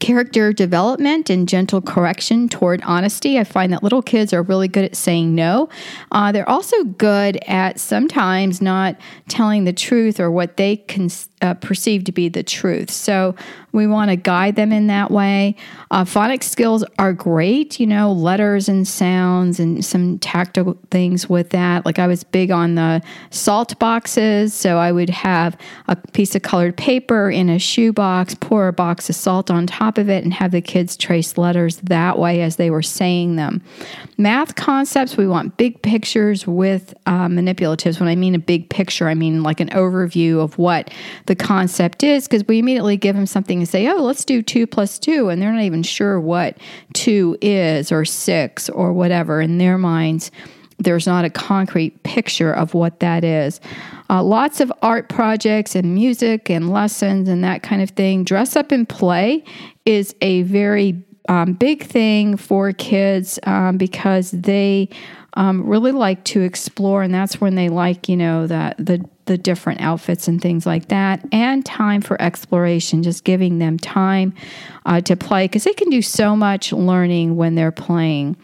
character 0.01 0.53
development 0.53 1.31
and 1.31 1.49
gentle 1.49 1.81
correction 1.81 2.49
toward 2.49 2.83
honesty. 2.83 3.39
I 3.39 3.45
find 3.45 3.73
that 3.73 3.83
little 3.83 4.03
kids 4.03 4.33
are 4.33 4.43
really 4.43 4.69
good 4.69 4.85
at 4.85 4.97
saying 4.97 5.35
no. 5.35 5.69
Uh, 6.13 6.33
they're 6.33 6.49
also 6.49 6.85
good 6.85 7.39
at 7.47 7.79
sometimes 7.81 8.61
not 8.61 8.97
telling 9.29 9.65
the 9.65 9.73
truth 9.73 10.21
or 10.21 10.31
what 10.31 10.57
they 10.57 10.77
can 10.77 11.09
uh, 11.41 11.55
perceive 11.55 12.05
to 12.05 12.13
be 12.13 12.29
the 12.29 12.43
truth. 12.43 12.91
So 12.91 13.35
we 13.77 13.87
want 13.87 14.11
to 14.11 14.17
guide 14.17 14.57
them 14.57 14.73
in 14.73 14.87
that 14.87 15.11
way. 15.11 15.55
Uh, 15.91 16.03
phonics 16.03 16.45
skills 16.45 16.83
are 16.99 17.13
great, 17.13 17.79
you 17.79 17.87
know, 17.87 18.11
letters 18.11 18.69
and 18.69 18.89
sounds 18.89 19.61
and 19.61 19.85
some 19.85 20.19
tactile 20.19 20.79
things 20.91 21.29
with 21.29 21.51
that. 21.51 21.85
Like 21.85 21.99
I 21.99 22.07
was 22.07 22.25
big 22.25 22.51
on 22.51 22.75
the 22.75 23.03
salt 23.31 23.79
boxes. 23.79 24.55
So 24.55 24.79
I 24.79 24.91
would 24.91 25.11
have 25.11 25.57
a 25.89 25.95
piece 25.95 26.35
of 26.35 26.41
colored 26.41 26.77
paper 26.77 27.31
in 27.31 27.51
a 27.51 27.59
shoebox, 27.59 28.35
pour 28.35 28.67
a 28.67 28.73
box 28.73 29.11
of 29.11 29.15
salt 29.15 29.51
on 29.51 29.67
top 29.67 29.99
of 29.99 30.09
it, 30.09 30.25
and 30.25 30.33
have 30.33 30.53
the 30.53 30.63
kids 30.63 30.97
trace 30.97 31.37
letters 31.37 31.77
that 31.85 32.19
way 32.19 32.41
as 32.41 32.57
they 32.57 32.71
were 32.71 32.83
saying 32.83 33.37
them. 33.37 33.63
Math 34.17 34.55
concepts, 34.55 35.19
we 35.19 35.29
want 35.29 35.59
big 35.59 35.83
pictures 35.83 36.47
with 36.47 36.95
uh, 37.05 37.27
manipulatives. 37.27 38.01
When 38.01 38.09
I 38.09 38.17
mean 38.17 38.35
a 38.35 38.39
big 38.39 38.71
picture, 38.71 39.07
I 39.07 39.15
mean 39.15 39.43
like 39.43 39.61
an 39.61 39.69
overview 39.69 40.43
of 40.43 40.57
what 40.57 40.91
the 41.27 41.37
concept 41.37 42.03
is, 42.03 42.27
because 42.27 42.47
we 42.49 42.59
immediately 42.59 42.97
give 42.97 43.15
them 43.15 43.27
something 43.27 43.66
say, 43.67 43.89
oh, 43.89 44.03
let's 44.03 44.25
do 44.25 44.43
two 44.43 44.67
plus 44.67 44.99
two. 44.99 45.29
And 45.29 45.41
they're 45.41 45.53
not 45.53 45.63
even 45.63 45.83
sure 45.83 46.21
what 46.21 46.57
two 46.95 47.37
is 47.41 47.93
or 47.93 48.05
six 48.05 48.69
or 48.69 48.93
whatever. 48.93 49.41
In 49.41 49.59
their 49.59 49.79
minds, 49.79 50.31
there's 50.79 51.07
not 51.07 51.25
a 51.25 51.31
concrete 51.31 52.03
picture 52.03 52.53
of 52.53 52.75
what 52.75 53.01
that 53.01 53.25
is. 53.25 53.61
Uh, 54.09 54.23
lots 54.23 54.61
of 54.61 54.73
art 54.83 55.09
projects 55.09 55.75
and 55.75 55.95
music 55.95 56.51
and 56.51 56.71
lessons 56.71 57.29
and 57.29 57.43
that 57.43 57.63
kind 57.63 57.83
of 57.83 57.91
thing. 57.91 58.25
Dress 58.25 58.57
up 58.57 58.73
and 58.73 58.89
play 58.89 59.43
is 59.85 60.15
a 60.21 60.43
very 60.43 61.03
um, 61.29 61.55
big 61.55 61.83
thing 61.83 62.37
for 62.37 62.73
kids 62.73 63.39
um, 63.45 63.79
because 63.79 64.31
they 64.31 64.89
um, 65.37 65.69
really 65.69 65.93
like 65.93 66.25
to 66.25 66.41
explore, 66.41 67.03
and 67.03 67.15
that's 67.15 67.41
when 67.41 67.55
they 67.55 67.69
like, 67.69 68.09
you 68.09 68.17
know, 68.17 68.47
that 68.47 68.77
the 68.79 69.07
the 69.27 69.37
different 69.37 69.81
outfits 69.81 70.29
and 70.29 70.41
things 70.41 70.67
like 70.67 70.89
that, 70.89 71.21
and 71.33 71.65
time 71.65 72.01
for 72.01 72.21
exploration. 72.21 73.03
Just 73.03 73.25
giving 73.25 73.59
them 73.59 73.79
time 73.79 74.33
uh, 74.87 75.01
to 75.03 75.17
play 75.17 75.45
because 75.45 75.65
they 75.65 75.75
can 75.75 75.91
do 75.91 76.03
so 76.03 76.35
much 76.35 76.73
learning 76.73 77.37
when 77.37 77.55
they're 77.55 77.73
playing. 77.73 78.37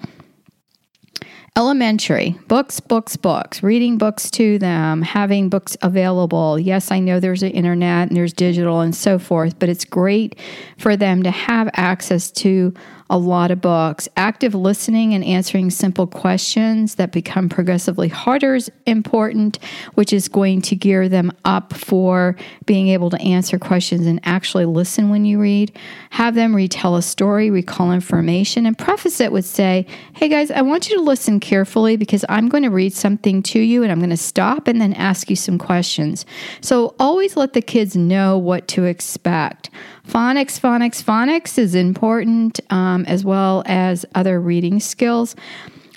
Elementary 1.54 2.30
books, 2.48 2.80
books, 2.80 3.14
books, 3.14 3.62
reading 3.62 3.98
books 3.98 4.30
to 4.30 4.58
them, 4.58 5.02
having 5.02 5.50
books 5.50 5.76
available. 5.82 6.58
Yes, 6.58 6.90
I 6.90 6.98
know 6.98 7.20
there's 7.20 7.42
an 7.42 7.50
internet 7.50 8.08
and 8.08 8.16
there's 8.16 8.32
digital 8.32 8.80
and 8.80 8.96
so 8.96 9.18
forth, 9.18 9.58
but 9.58 9.68
it's 9.68 9.84
great 9.84 10.38
for 10.78 10.96
them 10.96 11.22
to 11.24 11.30
have 11.30 11.68
access 11.74 12.30
to 12.30 12.72
a 13.12 13.18
lot 13.18 13.50
of 13.50 13.60
books. 13.60 14.08
Active 14.16 14.54
listening 14.54 15.12
and 15.12 15.22
answering 15.22 15.68
simple 15.68 16.06
questions 16.06 16.94
that 16.94 17.12
become 17.12 17.50
progressively 17.50 18.08
harder 18.08 18.54
is 18.54 18.72
important, 18.86 19.58
which 19.92 20.14
is 20.14 20.28
going 20.28 20.62
to 20.62 20.74
gear 20.74 21.10
them 21.10 21.30
up 21.44 21.74
for 21.74 22.34
being 22.64 22.88
able 22.88 23.10
to 23.10 23.20
answer 23.20 23.58
questions 23.58 24.06
and 24.06 24.18
actually 24.24 24.64
listen 24.64 25.10
when 25.10 25.26
you 25.26 25.38
read. 25.38 25.78
Have 26.08 26.34
them 26.34 26.56
retell 26.56 26.96
a 26.96 27.02
story, 27.02 27.50
recall 27.50 27.92
information, 27.92 28.64
and 28.64 28.78
preface 28.78 29.20
it 29.20 29.30
with 29.30 29.44
say, 29.44 29.86
Hey 30.14 30.28
guys, 30.30 30.50
I 30.50 30.62
want 30.62 30.88
you 30.88 30.96
to 30.96 31.02
listen 31.02 31.38
carefully 31.42 31.96
because 31.96 32.24
I'm 32.30 32.48
going 32.48 32.62
to 32.62 32.70
read 32.70 32.94
something 32.94 33.42
to 33.42 33.60
you 33.60 33.82
and 33.82 33.92
I'm 33.92 33.98
going 33.98 34.08
to 34.08 34.16
stop 34.16 34.66
and 34.66 34.80
then 34.80 34.94
ask 34.94 35.28
you 35.28 35.36
some 35.36 35.58
questions. 35.58 36.24
So 36.62 36.94
always 36.98 37.36
let 37.36 37.52
the 37.52 37.60
kids 37.60 37.94
know 37.94 38.38
what 38.38 38.66
to 38.68 38.84
expect. 38.84 39.68
Phonics, 40.08 40.58
phonics, 40.58 41.02
phonics 41.02 41.58
is 41.58 41.74
important 41.74 42.60
um, 42.70 43.04
as 43.04 43.24
well 43.24 43.62
as 43.66 44.06
other 44.14 44.40
reading 44.40 44.80
skills. 44.80 45.36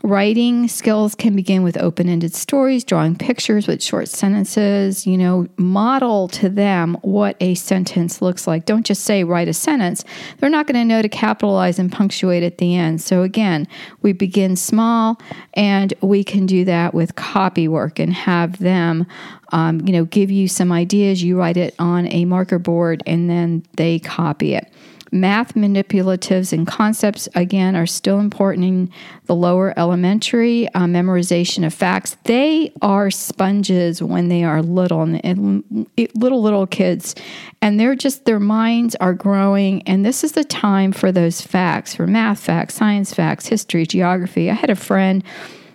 Writing 0.05 0.67
skills 0.67 1.15
can 1.15 1.35
begin 1.35 1.63
with 1.63 1.77
open 1.77 2.07
ended 2.07 2.35
stories, 2.35 2.83
drawing 2.83 3.15
pictures 3.15 3.65
with 3.65 3.81
short 3.81 4.07
sentences. 4.07 5.07
You 5.07 5.17
know, 5.17 5.47
model 5.57 6.27
to 6.27 6.47
them 6.47 6.95
what 7.01 7.35
a 7.39 7.55
sentence 7.55 8.21
looks 8.21 8.45
like. 8.45 8.65
Don't 8.65 8.85
just 8.85 9.03
say 9.03 9.23
write 9.23 9.47
a 9.47 9.53
sentence. 9.53 10.05
They're 10.37 10.51
not 10.51 10.67
going 10.67 10.75
to 10.75 10.85
know 10.85 11.01
to 11.01 11.09
capitalize 11.09 11.79
and 11.79 11.91
punctuate 11.91 12.43
at 12.43 12.59
the 12.59 12.75
end. 12.75 13.01
So, 13.01 13.23
again, 13.23 13.67
we 14.03 14.13
begin 14.13 14.55
small 14.55 15.19
and 15.55 15.91
we 16.01 16.23
can 16.23 16.45
do 16.45 16.65
that 16.65 16.93
with 16.93 17.15
copy 17.15 17.67
work 17.67 17.97
and 17.97 18.13
have 18.13 18.59
them 18.59 19.07
um, 19.53 19.81
you 19.87 19.93
know, 19.93 20.05
give 20.05 20.29
you 20.29 20.47
some 20.47 20.71
ideas. 20.71 21.23
You 21.23 21.39
write 21.39 21.57
it 21.57 21.73
on 21.79 22.07
a 22.07 22.25
marker 22.25 22.59
board 22.59 23.01
and 23.07 23.27
then 23.27 23.63
they 23.77 23.97
copy 23.97 24.53
it. 24.53 24.71
Math 25.11 25.53
manipulatives 25.53 26.51
and 26.51 26.67
concepts, 26.67 27.29
again, 27.35 27.75
are 27.75 27.85
still 27.85 28.19
important 28.19 28.65
in 28.65 28.91
the 29.25 29.35
lower 29.35 29.73
elementary. 29.77 30.67
Uh, 30.69 30.85
memorization 30.85 31.65
of 31.65 31.73
facts. 31.73 32.17
They 32.23 32.71
are 32.81 33.11
sponges 33.11 34.01
when 34.01 34.29
they 34.29 34.43
are 34.43 34.61
little, 34.61 35.01
and, 35.01 35.23
and 35.23 35.87
little, 36.15 36.41
little 36.41 36.67
kids. 36.67 37.15
And 37.61 37.79
they're 37.79 37.95
just, 37.95 38.25
their 38.25 38.39
minds 38.39 38.95
are 38.95 39.13
growing. 39.13 39.81
And 39.83 40.05
this 40.05 40.23
is 40.23 40.33
the 40.33 40.43
time 40.43 40.91
for 40.91 41.11
those 41.11 41.41
facts, 41.41 41.95
for 41.95 42.07
math 42.07 42.39
facts, 42.39 42.73
science 42.75 43.13
facts, 43.13 43.47
history, 43.47 43.85
geography. 43.85 44.49
I 44.49 44.53
had 44.53 44.69
a 44.69 44.75
friend 44.75 45.23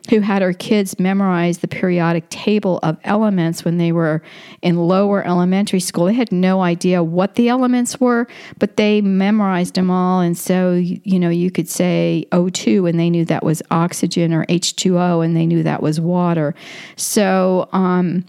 who 0.09 0.21
had 0.21 0.43
her 0.43 0.53
kids 0.53 0.99
memorize 0.99 1.59
the 1.59 1.69
periodic 1.69 2.29
table 2.31 2.79
of 2.83 2.97
elements 3.05 3.65
when 3.65 3.77
they 3.77 3.93
were 3.93 4.23
in 4.63 4.77
lower 4.77 5.25
elementary 5.27 5.81
school. 5.81 6.07
They 6.07 6.15
had 6.15 6.33
no 6.33 6.63
idea 6.63 7.03
what 7.03 7.35
the 7.35 7.49
elements 7.49 8.01
were, 8.01 8.27
but 8.59 8.77
they 8.77 9.01
memorized 9.01 9.75
them 9.75 9.91
all. 9.91 10.21
And 10.21 10.37
so, 10.37 10.73
you 10.73 11.19
know, 11.19 11.29
you 11.29 11.51
could 11.51 11.69
say 11.69 12.27
O2 12.33 12.89
and 12.89 12.99
they 12.99 13.11
knew 13.11 13.25
that 13.27 13.45
was 13.45 13.63
oxygen 13.71 14.33
or 14.33 14.47
H2O 14.47 15.25
and 15.25 15.37
they 15.37 15.47
knew 15.47 15.63
that 15.63 15.83
was 15.83 16.01
water. 16.01 16.55
So, 16.97 17.69
um, 17.73 18.25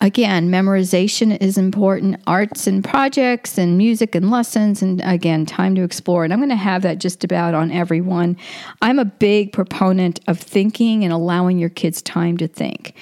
again, 0.00 0.50
memorization 0.50 1.40
is 1.40 1.58
important, 1.58 2.20
arts 2.26 2.66
and 2.66 2.84
projects 2.84 3.58
and 3.58 3.78
music 3.78 4.14
and 4.14 4.30
lessons, 4.30 4.82
and 4.82 5.00
again, 5.04 5.46
time 5.46 5.74
to 5.74 5.82
explore. 5.82 6.24
And 6.24 6.32
I'm 6.32 6.38
going 6.38 6.50
to 6.50 6.56
have 6.56 6.82
that 6.82 6.98
just 6.98 7.24
about 7.24 7.54
on 7.54 7.70
everyone. 7.70 8.36
I'm 8.82 8.98
a 8.98 9.04
big 9.04 9.52
proponent 9.52 10.20
of 10.26 10.38
thinking 10.38 11.04
and 11.04 11.12
allowing 11.12 11.58
your 11.58 11.70
kids 11.70 12.02
time 12.02 12.36
to 12.38 12.48
think. 12.48 12.94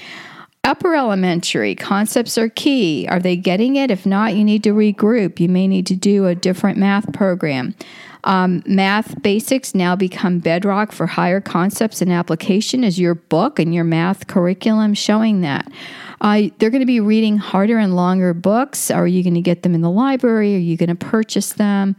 Upper 0.63 0.95
elementary 0.95 1.75
concepts 1.75 2.39
are 2.39 2.49
key. 2.49 3.07
Are 3.11 3.21
they 3.21 3.37
getting 3.37 3.77
it? 3.77 3.91
If 3.91 4.07
not, 4.07 4.35
you 4.35 4.45
need 4.45 4.65
to 4.65 4.73
regroup. 4.73 5.39
You 5.39 5.49
may 5.51 5.69
need 5.69 5.87
to 5.89 5.95
do 5.95 6.27
a 6.27 6.35
different 6.35 6.79
math 6.79 7.13
program. 7.13 7.75
Um, 8.25 8.63
math 8.67 9.23
basics 9.23 9.75
now 9.75 9.95
become 9.95 10.39
bedrock 10.39 10.93
for 10.93 11.07
higher 11.07 11.41
concepts 11.41 12.03
and 12.03 12.11
application. 12.11 12.83
Is 12.83 12.99
your 12.99 13.15
book 13.15 13.59
and 13.59 13.75
your 13.75 13.85
math 13.85 14.27
curriculum 14.27 14.95
showing 14.95 15.43
that? 15.43 15.71
Uh, 16.21 16.49
they're 16.59 16.71
going 16.71 16.81
to 16.81 16.87
be 16.87 17.01
reading 17.01 17.37
harder 17.37 17.79
and 17.79 17.95
longer 17.95 18.33
books. 18.33 18.91
Are 18.91 19.07
you 19.07 19.23
going 19.23 19.35
to 19.35 19.43
get 19.43 19.63
them 19.63 19.75
in 19.75 19.83
the 19.83 19.91
library? 19.91 20.55
Are 20.55 20.59
you 20.59 20.77
going 20.77 20.89
to 20.89 20.95
purchase 20.95 21.53
them? 21.53 21.97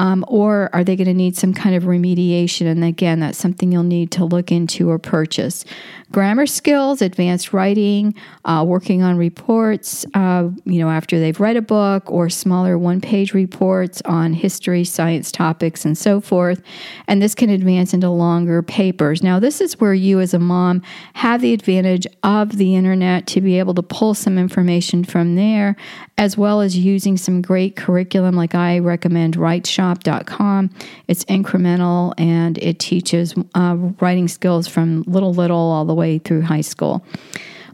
Um, 0.00 0.24
or 0.28 0.70
are 0.72 0.82
they 0.82 0.96
going 0.96 1.08
to 1.08 1.14
need 1.14 1.36
some 1.36 1.52
kind 1.52 1.76
of 1.76 1.82
remediation? 1.82 2.66
And 2.66 2.82
again, 2.82 3.20
that's 3.20 3.36
something 3.36 3.70
you'll 3.70 3.82
need 3.82 4.10
to 4.12 4.24
look 4.24 4.50
into 4.50 4.88
or 4.88 4.98
purchase. 4.98 5.66
Grammar 6.10 6.46
skills, 6.46 7.02
advanced 7.02 7.52
writing, 7.52 8.14
uh, 8.46 8.64
working 8.66 9.02
on 9.02 9.18
reports, 9.18 10.06
uh, 10.14 10.48
you 10.64 10.80
know, 10.80 10.88
after 10.88 11.20
they've 11.20 11.38
read 11.38 11.56
a 11.56 11.62
book, 11.62 12.10
or 12.10 12.30
smaller 12.30 12.78
one 12.78 13.00
page 13.00 13.34
reports 13.34 14.00
on 14.06 14.32
history, 14.32 14.84
science 14.84 15.30
topics, 15.30 15.84
and 15.84 15.96
so 15.96 16.20
forth. 16.20 16.62
And 17.06 17.20
this 17.20 17.34
can 17.34 17.50
advance 17.50 17.92
into 17.92 18.08
longer 18.08 18.62
papers. 18.62 19.22
Now, 19.22 19.38
this 19.38 19.60
is 19.60 19.78
where 19.80 19.94
you 19.94 20.18
as 20.18 20.32
a 20.32 20.38
mom 20.38 20.82
have 21.12 21.42
the 21.42 21.52
advantage 21.52 22.06
of 22.22 22.56
the 22.56 22.74
internet 22.74 23.26
to 23.28 23.42
be 23.42 23.58
able 23.58 23.74
to 23.74 23.82
pull 23.82 24.14
some 24.14 24.38
information 24.38 25.04
from 25.04 25.36
there, 25.36 25.76
as 26.16 26.38
well 26.38 26.62
as 26.62 26.76
using 26.76 27.18
some 27.18 27.42
great 27.42 27.76
curriculum 27.76 28.34
like 28.34 28.54
I 28.54 28.78
recommend 28.78 29.36
writeshop.com. 29.94 30.70
It's 31.08 31.24
incremental 31.26 32.14
and 32.18 32.58
it 32.58 32.78
teaches 32.78 33.34
uh, 33.54 33.76
writing 34.00 34.28
skills 34.28 34.68
from 34.68 35.02
little, 35.06 35.32
little 35.32 35.56
all 35.56 35.84
the 35.84 35.94
way 35.94 36.18
through 36.18 36.42
high 36.42 36.60
school. 36.60 37.04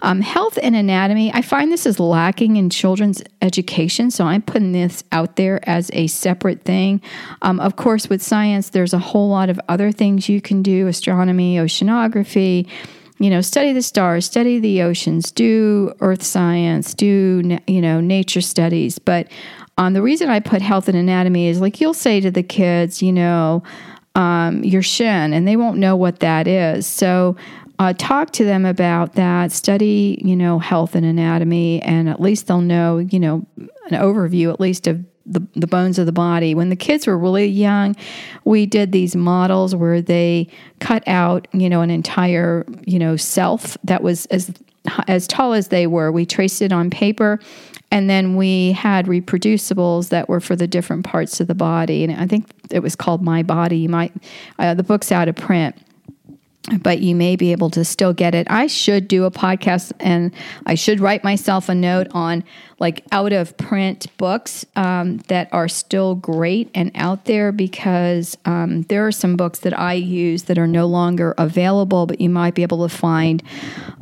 Um, 0.03 0.21
health 0.21 0.59
and 0.63 0.77
anatomy, 0.77 1.33
I 1.33 1.41
find 1.41 1.73
this 1.73 1.87
is 1.87 1.99
lacking 1.99 2.57
in 2.57 2.69
children's 2.69 3.23
education, 3.41 4.11
so 4.11 4.25
I'm 4.25 4.43
putting 4.43 4.73
this 4.73 5.03
out 5.11 5.37
there 5.37 5.67
as 5.69 5.91
a 5.95 6.07
separate 6.07 6.63
thing. 6.63 7.01
Um, 7.41 7.59
of 7.61 7.77
course, 7.77 8.09
with 8.09 8.23
science, 8.23 8.69
there's 8.69 8.93
a 8.93 8.99
whole 8.99 9.31
lot 9.31 9.49
of 9.49 9.59
other 9.71 9.91
things 9.91 10.29
you 10.29 10.43
can 10.43 10.63
do 10.63 10.87
astronomy, 10.87 11.57
oceanography. 11.57 12.69
You 13.19 13.31
know, 13.31 13.41
study 13.41 13.73
the 13.73 13.81
stars, 13.81 14.27
study 14.27 14.59
the 14.59 14.83
oceans, 14.83 15.33
do 15.33 15.95
earth 16.01 16.23
science, 16.23 16.93
do, 16.93 17.59
you 17.67 17.81
know, 17.81 17.99
nature 17.99 18.43
studies. 18.43 18.99
But 18.99 19.29
um, 19.79 19.93
the 19.93 20.03
reason 20.03 20.29
I 20.29 20.41
put 20.41 20.63
health 20.63 20.89
and 20.89 20.97
anatomy 20.97 21.49
is 21.49 21.61
like 21.61 21.81
you'll 21.81 21.95
say 21.95 22.21
to 22.21 22.31
the 22.31 22.43
kids, 22.43 23.03
you 23.03 23.13
know, 23.13 23.63
um, 24.15 24.65
your 24.65 24.83
shin, 24.83 25.33
and 25.33 25.47
they 25.47 25.57
won't 25.57 25.79
know 25.79 25.97
what 25.97 26.21
that 26.21 26.47
is. 26.47 26.87
So 26.87 27.37
uh, 27.79 27.93
talk 27.99 28.31
to 28.33 28.45
them 28.45 28.65
about 28.65 29.15
that. 29.15 29.53
Study, 29.53 30.21
you 30.25 30.35
know, 30.35 30.59
health 30.59 30.95
and 30.95 31.05
anatomy, 31.05 31.83
and 31.83 32.09
at 32.09 32.21
least 32.21 32.47
they'll 32.47 32.63
know, 32.63 32.99
you 32.99 33.21
know, 33.21 33.47
an 33.59 33.93
overview 33.93 34.51
at 34.51 34.61
least 34.61 34.87
of 34.87 35.05
the, 35.27 35.47
the 35.55 35.67
bones 35.67 35.99
of 35.99 36.07
the 36.07 36.13
body. 36.13 36.55
When 36.55 36.71
the 36.71 36.77
kids 36.77 37.07
were 37.07 37.19
really 37.19 37.47
young, 37.47 37.97
we 38.45 38.65
did 38.65 38.93
these 38.93 39.15
models 39.15 39.75
where 39.75 40.01
they 40.01 40.49
cut 40.81 41.07
out, 41.07 41.49
you 41.53 41.69
know, 41.69 41.83
an 41.83 41.91
entire, 41.91 42.65
you 42.87 42.99
know, 42.99 43.17
self 43.17 43.77
that 43.85 44.03
was 44.03 44.25
as 44.27 44.51
as 45.09 45.27
tall 45.27 45.53
as 45.53 45.69
they 45.69 45.87
were. 45.87 46.13
We 46.13 46.25
traced 46.25 46.63
it 46.63 46.73
on 46.73 46.91
paper 46.91 47.41
and 47.91 48.11
then 48.11 48.37
we 48.37 48.73
had 48.73 49.07
reproducibles 49.07 50.09
that 50.09 50.29
were 50.29 50.41
for 50.41 50.57
the 50.57 50.67
different 50.67 51.05
parts 51.05 51.41
of 51.41 51.47
the 51.47 51.55
body. 51.55 52.03
And 52.05 52.13
I 52.13 52.27
think 52.27 52.49
it 52.71 52.81
was 52.81 52.97
called 52.97 53.23
My 53.23 53.43
Body. 53.43 53.79
You 53.79 53.89
might, 53.89 54.13
uh, 54.59 54.75
the 54.75 54.83
book's 54.83 55.13
out 55.13 55.29
of 55.29 55.37
print 55.37 55.77
but 56.81 57.01
you 57.01 57.15
may 57.15 57.37
be 57.37 57.53
able 57.53 57.71
to 57.71 57.85
still 57.85 58.13
get 58.13 58.35
it. 58.35 58.47
I 58.51 58.67
should 58.67 59.07
do 59.07 59.25
a 59.25 59.31
podcast 59.31 59.93
and 60.01 60.33
I 60.67 60.75
should 60.75 61.01
write 61.01 61.23
myself 61.23 61.69
a 61.69 61.75
note 61.75 62.09
on 62.11 62.43
like 62.79 63.05
out 63.13 63.33
of 63.33 63.57
print 63.57 64.07
books 64.19 64.67
um, 64.75 65.19
that 65.29 65.49
are 65.53 65.69
still 65.69 66.15
great 66.15 66.71
and 66.75 66.91
out 66.95 67.25
there 67.25 67.53
because 67.53 68.37
um, 68.45 68.83
there 68.83 69.07
are 69.07 69.13
some 69.13 69.37
books 69.37 69.61
that 69.61 69.79
I 69.79 69.95
use 69.95 70.45
that 70.45 70.59
are 70.59 70.67
no 70.67 70.87
longer 70.87 71.35
available, 71.39 72.07
but 72.07 72.21
you 72.21 72.29
might 72.29 72.55
be 72.55 72.63
able 72.63 72.87
to 72.87 72.95
find 72.95 73.43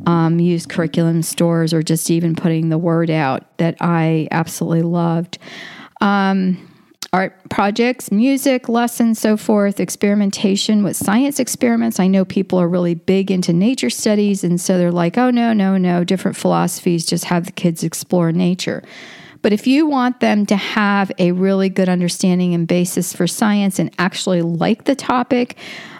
um, 0.05 0.39
used 0.39 0.67
curriculum 0.67 1.21
stores 1.21 1.73
or 1.73 1.83
just 1.83 2.09
even 2.09 2.35
putting 2.35 2.69
the 2.69 2.77
word 2.77 3.09
out 3.09 3.57
that 3.57 3.77
I 3.79 4.27
absolutely 4.31 4.81
loved. 4.81 5.37
Um, 6.01 6.74
art 7.13 7.37
projects, 7.49 8.11
music, 8.11 8.67
lessons, 8.67 9.19
so 9.19 9.37
forth, 9.37 9.79
experimentation 9.79 10.83
with 10.83 10.95
science 10.95 11.39
experiments. 11.39 11.99
I 11.99 12.07
know 12.07 12.25
people 12.25 12.59
are 12.59 12.67
really 12.67 12.95
big 12.95 13.31
into 13.31 13.53
nature 13.53 13.89
studies, 13.89 14.43
and 14.43 14.59
so 14.59 14.77
they're 14.77 14.91
like, 14.91 15.17
oh, 15.17 15.29
no, 15.29 15.53
no, 15.53 15.77
no, 15.77 16.03
different 16.03 16.37
philosophies, 16.37 17.05
just 17.05 17.25
have 17.25 17.45
the 17.45 17.51
kids 17.51 17.83
explore 17.83 18.31
nature. 18.31 18.83
But 19.41 19.53
if 19.53 19.67
you 19.67 19.85
want 19.85 20.21
them 20.21 20.47
to 20.47 20.55
have 20.55 21.11
a 21.19 21.31
really 21.31 21.69
good 21.69 21.87
understanding 21.87 22.55
and 22.55 22.67
basis 22.67 23.13
for 23.13 23.27
science 23.27 23.77
and 23.77 23.93
actually 23.99 24.41
like 24.41 24.85
the 24.85 24.95
topic, 24.95 25.57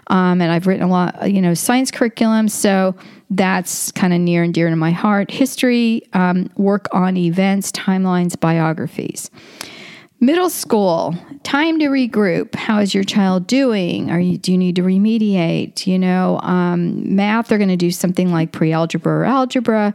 um, 0.07 0.41
and 0.41 0.51
I've 0.51 0.65
written 0.65 0.83
a 0.83 0.89
lot, 0.89 1.31
you 1.31 1.41
know, 1.41 1.53
science 1.53 1.91
curriculum, 1.91 2.47
so 2.47 2.95
that's 3.29 3.91
kind 3.91 4.13
of 4.13 4.19
near 4.19 4.43
and 4.43 4.53
dear 4.53 4.69
to 4.69 4.75
my 4.75 4.91
heart. 4.91 5.29
History, 5.31 6.01
um, 6.13 6.49
work 6.55 6.87
on 6.91 7.17
events, 7.17 7.71
timelines, 7.71 8.39
biographies. 8.39 9.29
Middle 10.21 10.49
school, 10.49 11.13
time 11.43 11.77
to 11.79 11.87
regroup. 11.87 12.55
How 12.55 12.79
is 12.79 12.95
your 12.95 13.03
child 13.03 13.47
doing? 13.47 14.09
Are 14.09 14.19
you 14.19 14.37
do 14.37 14.53
you 14.53 14.57
need 14.57 14.77
to 14.77 14.81
remediate? 14.81 15.85
You 15.85 15.99
know, 15.99 16.39
um, 16.39 17.15
math. 17.15 17.49
They're 17.49 17.57
going 17.57 17.67
to 17.67 17.75
do 17.75 17.91
something 17.91 18.31
like 18.31 18.53
pre-algebra 18.53 19.11
or 19.11 19.25
algebra. 19.25 19.93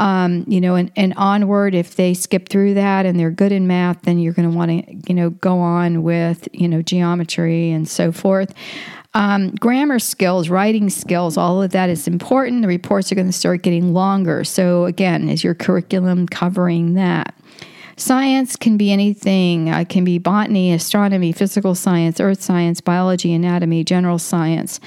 Um, 0.00 0.44
you 0.46 0.60
know, 0.62 0.74
and, 0.74 0.90
and 0.96 1.12
onward. 1.18 1.74
If 1.74 1.96
they 1.96 2.14
skip 2.14 2.48
through 2.48 2.74
that 2.74 3.04
and 3.04 3.20
they're 3.20 3.30
good 3.30 3.52
in 3.52 3.66
math, 3.66 4.02
then 4.02 4.18
you're 4.18 4.32
going 4.32 4.50
to 4.50 4.56
want 4.56 4.70
to 4.70 4.94
you 5.06 5.14
know 5.14 5.30
go 5.30 5.58
on 5.58 6.02
with 6.02 6.48
you 6.52 6.66
know 6.66 6.80
geometry 6.80 7.70
and 7.70 7.86
so 7.86 8.10
forth. 8.10 8.54
Um, 9.12 9.50
grammar 9.56 9.98
skills, 9.98 10.48
writing 10.48 10.88
skills, 10.88 11.36
all 11.36 11.62
of 11.62 11.72
that 11.72 11.90
is 11.90 12.08
important. 12.08 12.62
The 12.62 12.68
reports 12.68 13.12
are 13.12 13.16
going 13.16 13.26
to 13.26 13.32
start 13.32 13.62
getting 13.62 13.92
longer. 13.92 14.44
So 14.44 14.86
again, 14.86 15.28
is 15.28 15.44
your 15.44 15.54
curriculum 15.54 16.26
covering 16.26 16.94
that? 16.94 17.34
Science 17.98 18.54
can 18.54 18.76
be 18.76 18.92
anything. 18.92 19.72
Uh, 19.72 19.80
it 19.80 19.88
can 19.88 20.04
be 20.04 20.18
botany, 20.18 20.72
astronomy, 20.72 21.32
physical 21.32 21.74
science, 21.74 22.20
earth 22.20 22.40
science, 22.40 22.80
biology, 22.80 23.34
anatomy, 23.34 23.82
general 23.82 24.20
science. 24.20 24.78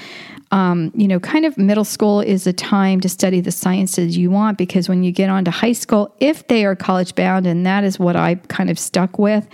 Um, 0.50 0.90
you 0.94 1.06
know, 1.06 1.20
kind 1.20 1.44
of 1.44 1.58
middle 1.58 1.84
school 1.84 2.22
is 2.22 2.46
a 2.46 2.54
time 2.54 3.00
to 3.02 3.10
study 3.10 3.42
the 3.42 3.52
sciences 3.52 4.16
you 4.16 4.30
want 4.30 4.56
because 4.56 4.88
when 4.88 5.02
you 5.02 5.12
get 5.12 5.28
on 5.28 5.44
to 5.44 5.50
high 5.50 5.72
school, 5.72 6.14
if 6.20 6.48
they 6.48 6.64
are 6.64 6.74
college 6.74 7.14
bound, 7.14 7.46
and 7.46 7.66
that 7.66 7.84
is 7.84 7.98
what 7.98 8.16
I 8.16 8.36
kind 8.48 8.70
of 8.70 8.78
stuck 8.78 9.18
with, 9.18 9.46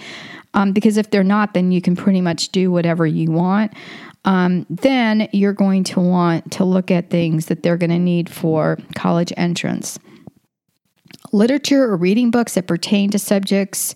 um, 0.54 0.72
because 0.72 0.96
if 0.96 1.10
they're 1.10 1.24
not, 1.24 1.54
then 1.54 1.72
you 1.72 1.82
can 1.82 1.96
pretty 1.96 2.20
much 2.20 2.50
do 2.50 2.70
whatever 2.70 3.08
you 3.08 3.32
want. 3.32 3.72
Um, 4.24 4.66
then 4.70 5.28
you're 5.32 5.52
going 5.52 5.82
to 5.84 6.00
want 6.00 6.52
to 6.52 6.64
look 6.64 6.92
at 6.92 7.10
things 7.10 7.46
that 7.46 7.64
they're 7.64 7.76
going 7.76 7.90
to 7.90 7.98
need 7.98 8.30
for 8.30 8.78
college 8.94 9.32
entrance 9.36 9.98
literature 11.32 11.84
or 11.84 11.96
reading 11.96 12.30
books 12.30 12.54
that 12.54 12.66
pertain 12.66 13.10
to 13.10 13.18
subjects, 13.18 13.94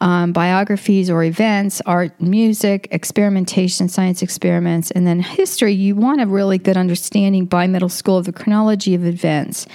um, 0.00 0.32
biographies 0.32 1.08
or 1.08 1.22
events, 1.22 1.80
art, 1.86 2.20
music, 2.20 2.88
experimentation, 2.90 3.88
science 3.88 4.20
experiments, 4.20 4.90
and 4.90 5.06
then 5.06 5.20
history. 5.20 5.72
You 5.72 5.94
want 5.94 6.20
a 6.20 6.26
really 6.26 6.58
good 6.58 6.76
understanding 6.76 7.46
by 7.46 7.68
middle 7.68 7.88
school 7.88 8.18
of 8.18 8.24
the 8.24 8.32
chronology 8.32 8.94
of 8.94 9.06
events 9.06 9.66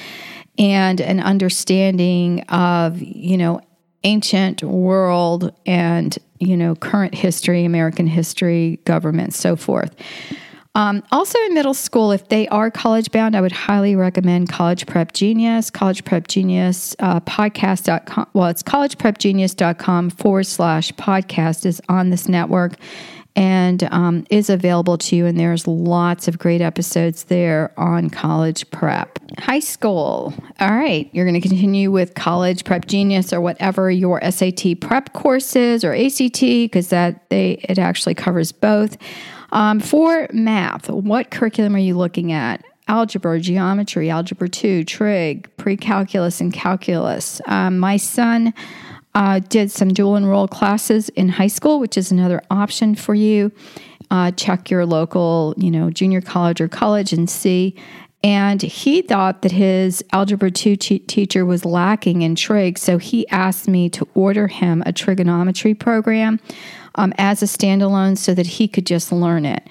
and 0.58 1.00
an 1.00 1.22
understanding 1.22 2.42
of, 2.50 3.02
you 3.02 3.38
know, 3.38 3.62
ancient 4.04 4.64
world 4.64 5.54
and, 5.66 6.18
you 6.40 6.58
know, 6.58 6.76
current 6.76 7.16
history, 7.16 7.64
American 7.64 8.08
history, 8.08 8.80
government, 8.86 9.34
so 9.34 9.56
forth. 9.56 9.96
Um, 10.78 11.04
also 11.12 11.40
in 11.46 11.56
middle 11.56 11.74
school, 11.74 12.12
if 12.12 12.30
they 12.30 12.48
are 12.50 12.70
college 12.70 13.10
bound, 13.10 13.36
I 13.36 13.42
would 13.42 13.52
highly 13.52 13.96
recommend 13.96 14.50
College 14.50 14.86
Prep 14.86 15.12
Genius, 15.12 15.72
College 15.72 16.06
Prep 16.06 16.28
Genius 16.28 16.96
uh, 17.00 17.20
podcast.com. 17.22 18.28
Well, 18.34 18.50
it's 18.50 18.62
collegeprepgenius.com 18.62 20.12
forward 20.12 20.46
slash 20.46 20.92
podcast 20.94 21.66
is 21.66 21.82
on 21.90 22.12
this 22.12 22.30
network 22.30 22.74
and 23.36 23.84
um, 23.92 24.28
is 24.30 24.52
available 24.52 25.00
to 25.00 25.16
you. 25.16 25.26
And 25.26 25.40
there's 25.40 25.66
lots 25.66 26.28
of 26.28 26.38
great 26.38 26.62
episodes 26.62 27.24
there 27.24 27.74
on 27.76 28.12
college 28.12 28.70
prep. 28.70 29.18
High 29.40 29.62
school. 29.62 30.32
All 30.60 30.70
right, 30.70 31.10
you're 31.12 31.26
going 31.26 31.42
to 31.42 31.48
continue 31.48 31.90
with 31.90 32.14
College 32.14 32.64
Prep 32.66 32.86
Genius 32.86 33.34
or 33.34 33.42
whatever 33.42 33.90
your 33.90 34.22
SAT 34.30 34.80
prep 34.80 35.14
course 35.14 35.56
is 35.56 35.84
or 35.84 35.96
ACT 35.96 36.40
because 36.40 36.90
that 36.90 37.28
they 37.32 37.54
it 37.68 37.80
actually 37.80 38.14
covers 38.14 38.52
both. 38.52 38.96
Um, 39.58 39.80
for 39.80 40.28
math, 40.32 40.88
what 40.88 41.32
curriculum 41.32 41.74
are 41.74 41.80
you 41.80 41.98
looking 41.98 42.32
at? 42.32 42.64
Algebra, 42.88 43.40
geometry, 43.40 44.08
algebra 44.08 44.48
2, 44.48 44.84
trig, 44.84 45.50
pre 45.58 45.76
calculus, 45.76 46.40
and 46.40 46.54
calculus. 46.54 47.42
Um, 47.48 47.80
my 47.80 47.98
son 47.98 48.54
uh, 49.16 49.40
did 49.40 49.72
some 49.72 49.88
dual 49.90 50.16
enroll 50.16 50.48
classes 50.48 51.10
in 51.10 51.28
high 51.28 51.48
school, 51.48 51.80
which 51.80 51.98
is 51.98 52.12
another 52.12 52.44
option 52.52 52.94
for 52.94 53.16
you. 53.16 53.52
Uh, 54.12 54.30
check 54.30 54.70
your 54.70 54.86
local, 54.86 55.56
you 55.58 55.72
know, 55.72 55.90
junior 55.90 56.22
college 56.22 56.62
or 56.62 56.68
college 56.68 57.12
and 57.12 57.28
see. 57.28 57.74
And 58.24 58.62
he 58.62 59.02
thought 59.04 59.44
that 59.44 59.52
his 59.52 60.04
Algebra 60.12 60.50
2 60.50 60.76
teacher 60.76 61.46
was 61.46 61.66
lacking 61.66 62.24
in 62.24 62.36
trig, 62.36 62.78
so 62.78 62.98
he 62.98 63.28
asked 63.30 63.68
me 63.68 63.90
to 63.90 64.08
order 64.16 64.48
him 64.48 64.82
a 64.86 64.92
trigonometry 64.92 65.76
program 65.76 66.40
um, 66.96 67.14
as 67.18 67.44
a 67.44 67.46
standalone 67.46 68.18
so 68.18 68.34
that 68.34 68.48
he 68.48 68.68
could 68.68 68.86
just 68.86 69.12
learn 69.12 69.46
it. 69.46 69.68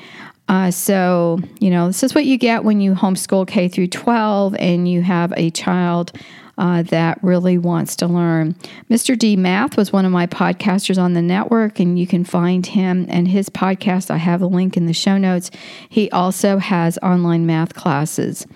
Uh, 0.49 0.71
so, 0.71 1.41
you 1.59 1.71
know, 1.71 1.89
this 1.89 2.05
is 2.05 2.15
what 2.15 2.25
you 2.25 2.39
get 2.39 2.63
when 2.63 2.81
you 2.81 2.95
homeschool 2.95 3.49
K 3.49 3.69
through 3.69 3.89
12 3.89 4.55
and 4.55 4.89
you 4.89 5.03
have 5.03 5.33
a 5.37 5.51
child 5.51 6.13
uh, 6.59 6.83
that 6.83 7.23
really 7.23 7.59
wants 7.59 7.97
to 7.97 8.07
learn. 8.07 8.55
Mr. 8.91 9.19
D 9.19 9.37
Math 9.37 9.77
was 9.77 9.93
one 9.93 10.05
of 10.05 10.13
my 10.13 10.27
podcasters 10.27 11.01
on 11.01 11.13
the 11.13 11.23
network, 11.23 11.81
and 11.81 11.99
you 11.99 12.07
can 12.07 12.25
find 12.25 12.65
him 12.67 13.07
and 13.09 13.29
his 13.29 13.49
podcast. 13.49 14.11
I 14.11 14.17
have 14.17 14.43
a 14.43 14.47
link 14.47 14.77
in 14.77 14.87
the 14.87 14.93
show 14.93 15.19
notes. 15.19 15.51
He 15.89 16.11
also 16.11 16.59
has 16.59 16.99
online 17.03 17.47
math 17.47 17.75
classes. 17.75 18.47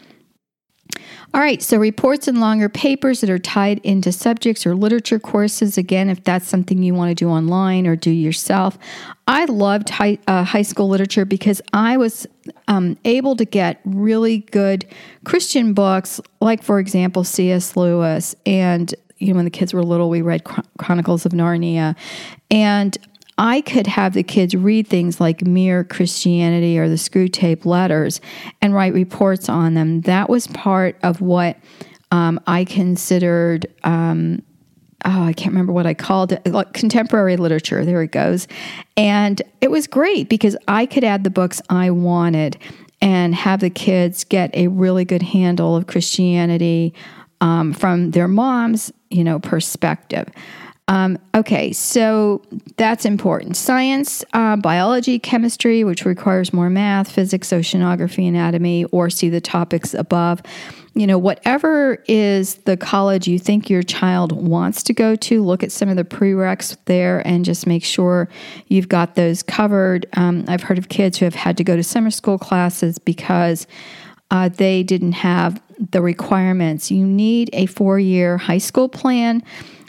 All 1.33 1.41
right, 1.41 1.63
so 1.63 1.77
reports 1.77 2.27
and 2.27 2.41
longer 2.41 2.69
papers 2.69 3.21
that 3.21 3.31
are 3.31 3.39
tied 3.39 3.79
into 3.85 4.11
subjects 4.11 4.67
or 4.67 4.75
literature 4.75 5.21
courses. 5.21 5.79
Again, 5.79 6.09
if 6.09 6.25
that's 6.25 6.49
something 6.49 6.83
you 6.83 6.93
want 6.93 7.11
to 7.11 7.15
do 7.15 7.29
online 7.29 7.87
or 7.87 7.95
do 7.95 8.11
yourself. 8.11 8.77
I 9.29 9.45
loved 9.45 9.91
high, 9.91 10.19
uh, 10.27 10.43
high 10.43 10.63
school 10.63 10.89
literature 10.89 11.25
because 11.25 11.63
I 11.73 11.97
was 11.99 12.27
um, 12.67 12.99
able 13.05 13.37
to 13.37 13.45
get 13.45 13.81
really 13.85 14.39
good 14.39 14.85
Christian 15.25 15.73
books, 15.73 16.21
like, 16.41 16.65
for 16.65 16.81
example, 16.81 17.23
C.S. 17.23 17.77
Lewis. 17.77 18.35
And, 18.45 18.93
you 19.19 19.29
know, 19.29 19.37
when 19.37 19.45
the 19.45 19.53
kids 19.53 19.73
were 19.73 19.85
little, 19.85 20.11
we 20.11 20.23
read 20.23 20.43
Chronicles 20.79 21.27
of 21.27 21.31
Narnia. 21.31 21.95
And 22.51 22.99
I 23.41 23.63
could 23.63 23.87
have 23.87 24.13
the 24.13 24.23
kids 24.23 24.55
read 24.55 24.87
things 24.87 25.19
like 25.19 25.47
Mere 25.47 25.83
Christianity 25.83 26.79
or 26.79 26.91
the 26.91 26.97
Screwtape 26.97 27.65
Letters 27.65 28.21
and 28.61 28.75
write 28.75 28.93
reports 28.93 29.49
on 29.49 29.73
them. 29.73 30.03
That 30.03 30.29
was 30.29 30.47
part 30.49 30.99
of 31.03 31.23
what 31.23 31.57
um, 32.11 32.39
I 32.47 32.67
considered. 32.67 33.67
Um, 33.83 34.43
oh, 35.07 35.25
I 35.25 35.33
can't 35.33 35.53
remember 35.53 35.73
what 35.73 35.87
I 35.87 35.95
called 35.95 36.33
it, 36.33 36.47
like 36.49 36.75
contemporary 36.75 37.39
literature. 37.39 37.83
There 37.83 38.03
it 38.03 38.13
goes. 38.13 38.47
And 38.99 39.41
it 39.63 39.71
was 39.71 39.87
great 39.87 40.29
because 40.29 40.55
I 40.69 40.85
could 40.85 41.03
add 41.03 41.25
the 41.25 41.31
books 41.31 41.63
I 41.71 41.91
wanted 41.93 42.59
and 43.01 43.35
have 43.35 43.61
the 43.61 43.71
kids 43.71 44.23
get 44.23 44.55
a 44.55 44.69
really 44.69 45.07
good 45.07 45.23
handle 45.23 45.77
of 45.77 45.87
Christianity 45.87 46.93
um, 47.41 47.73
from 47.73 48.11
their 48.11 48.29
mom's, 48.29 48.93
you 49.09 49.25
know, 49.25 49.39
perspective. 49.39 50.29
Um, 50.91 51.19
okay, 51.37 51.73
so 51.73 52.43
that's 52.77 53.05
important. 53.05 53.57
Science, 53.57 54.25
uh, 54.33 54.57
biology, 54.57 55.21
chemistry, 55.21 55.85
which 55.85 56.05
requires 56.05 56.53
more 56.53 56.69
math, 56.69 57.13
physics, 57.13 57.51
oceanography, 57.51 58.29
anatomy, 58.29 58.87
or 58.87 59.09
see 59.09 59.29
the 59.29 59.41
topics 59.41 59.95
above. 59.95 60.43
You 60.95 61.07
know, 61.07 61.17
whatever 61.17 62.03
is 62.09 62.57
the 62.65 62.77
college 62.77 63.29
you 63.29 63.39
think 63.39 63.71
your 63.71 63.85
child 63.85 64.33
wants 64.33 64.83
to 64.83 64.93
go 64.93 65.15
to, 65.15 65.45
look 65.45 65.63
at 65.63 65.71
some 65.71 65.89
of 65.89 65.95
the 65.95 66.03
prereqs 66.03 66.77
there 66.87 67.25
and 67.25 67.45
just 67.45 67.69
make 67.69 67.85
sure 67.85 68.29
you've 68.67 68.89
got 68.89 69.15
those 69.15 69.45
covered. 69.45 70.07
Um, 70.15 70.45
I've 70.49 70.65
heard 70.65 70.79
of 70.79 70.89
kids 70.89 71.19
who 71.19 71.25
have 71.25 71.37
had 71.37 71.57
to 71.59 71.63
go 71.63 71.77
to 71.77 71.85
summer 71.85 72.11
school 72.11 72.37
classes 72.37 72.99
because 72.99 73.69
uh, 74.31 74.49
they 74.49 74.83
didn't 74.83 75.13
have 75.13 75.63
the 75.91 76.03
requirements. 76.03 76.91
You 76.91 77.07
need 77.07 77.51
a 77.53 77.67
four 77.67 77.99
year 77.99 78.37
high 78.37 78.59
school 78.59 78.89
plan 78.89 79.43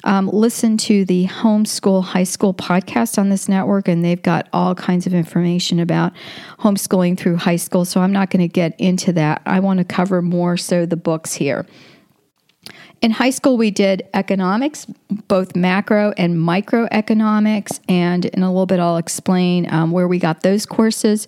um, 0.03 0.29
listen 0.29 0.77
to 0.77 1.05
the 1.05 1.27
Homeschool 1.27 2.03
High 2.03 2.23
School 2.23 2.53
podcast 2.53 3.17
on 3.17 3.29
this 3.29 3.47
network, 3.47 3.87
and 3.87 4.03
they've 4.03 4.21
got 4.21 4.47
all 4.51 4.73
kinds 4.73 5.05
of 5.05 5.13
information 5.13 5.79
about 5.79 6.13
homeschooling 6.59 7.17
through 7.17 7.37
high 7.37 7.55
school. 7.57 7.85
So 7.85 8.01
I'm 8.01 8.11
not 8.11 8.29
going 8.29 8.41
to 8.41 8.51
get 8.51 8.79
into 8.79 9.13
that. 9.13 9.41
I 9.45 9.59
want 9.59 9.77
to 9.77 9.83
cover 9.83 10.21
more 10.21 10.57
so 10.57 10.85
the 10.85 10.97
books 10.97 11.33
here. 11.33 11.65
In 13.01 13.09
high 13.09 13.31
school, 13.31 13.57
we 13.57 13.71
did 13.71 14.07
economics, 14.13 14.85
both 15.27 15.55
macro 15.55 16.13
and 16.17 16.35
microeconomics, 16.35 17.79
and 17.89 18.25
in 18.25 18.43
a 18.43 18.47
little 18.47 18.67
bit, 18.67 18.79
I'll 18.79 18.97
explain 18.97 19.67
um, 19.73 19.89
where 19.89 20.07
we 20.07 20.19
got 20.19 20.43
those 20.43 20.67
courses. 20.67 21.25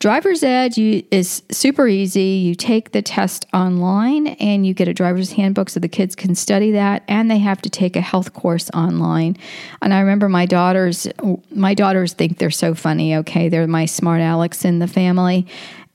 Driver's 0.00 0.42
Ed 0.42 0.76
you, 0.76 1.02
is 1.10 1.42
super 1.50 1.88
easy. 1.88 2.20
You 2.20 2.54
take 2.54 2.92
the 2.92 3.00
test 3.00 3.46
online, 3.54 4.26
and 4.26 4.66
you 4.66 4.74
get 4.74 4.86
a 4.86 4.92
driver's 4.92 5.32
handbook 5.32 5.70
so 5.70 5.80
the 5.80 5.88
kids 5.88 6.14
can 6.14 6.34
study 6.34 6.72
that, 6.72 7.02
and 7.08 7.30
they 7.30 7.38
have 7.38 7.62
to 7.62 7.70
take 7.70 7.96
a 7.96 8.02
health 8.02 8.34
course 8.34 8.68
online. 8.74 9.38
And 9.80 9.94
I 9.94 10.00
remember 10.00 10.28
my 10.28 10.44
daughters, 10.44 11.08
my 11.50 11.72
daughters 11.72 12.12
think 12.12 12.36
they're 12.36 12.50
so 12.50 12.74
funny. 12.74 13.16
Okay, 13.16 13.48
they're 13.48 13.66
my 13.66 13.86
smart 13.86 14.20
Alex 14.20 14.62
in 14.62 14.78
the 14.78 14.86
family 14.86 15.46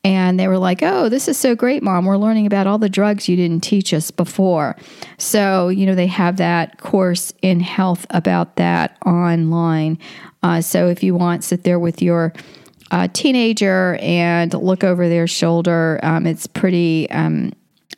and 0.03 0.39
they 0.39 0.47
were 0.47 0.57
like, 0.57 0.81
Oh, 0.81 1.09
this 1.09 1.27
is 1.27 1.37
so 1.37 1.55
great, 1.55 1.83
mom. 1.83 2.05
We're 2.05 2.17
learning 2.17 2.45
about 2.45 2.67
all 2.67 2.77
the 2.77 2.89
drugs 2.89 3.27
you 3.27 3.35
didn't 3.35 3.61
teach 3.61 3.93
us 3.93 4.11
before. 4.11 4.75
So, 5.17 5.69
you 5.69 5.85
know, 5.85 5.95
they 5.95 6.07
have 6.07 6.37
that 6.37 6.79
course 6.79 7.33
in 7.41 7.59
health 7.59 8.05
about 8.09 8.55
that 8.55 8.97
online. 9.05 9.99
Uh, 10.41 10.61
so 10.61 10.87
if 10.87 11.03
you 11.03 11.15
want, 11.15 11.43
sit 11.43 11.63
there 11.63 11.79
with 11.79 12.01
your 12.01 12.33
uh, 12.91 13.07
teenager 13.11 13.97
and 14.01 14.53
look 14.53 14.83
over 14.83 15.09
their 15.09 15.27
shoulder. 15.27 15.99
Um, 16.01 16.25
it's 16.25 16.47
pretty, 16.47 17.09
um, 17.11 17.51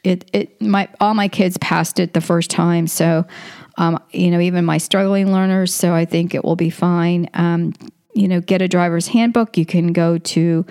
it, 0.03 0.29
it, 0.33 0.61
my, 0.61 0.89
all 0.99 1.13
my 1.13 1.27
kids 1.27 1.57
passed 1.59 1.99
it 1.99 2.13
the 2.13 2.21
first 2.21 2.49
time. 2.49 2.87
So, 2.87 3.25
um, 3.77 4.01
you 4.11 4.31
know, 4.31 4.39
even 4.39 4.65
my 4.65 4.79
struggling 4.79 5.31
learners. 5.31 5.73
So 5.73 5.93
I 5.93 6.05
think 6.05 6.33
it 6.33 6.43
will 6.43 6.55
be 6.55 6.69
fine. 6.69 7.29
Um, 7.35 7.73
you 8.13 8.27
know, 8.27 8.41
get 8.41 8.61
a 8.61 8.67
driver's 8.67 9.07
handbook. 9.07 9.57
You 9.57 9.65
can 9.65 9.93
go 9.93 10.17
to, 10.17 10.65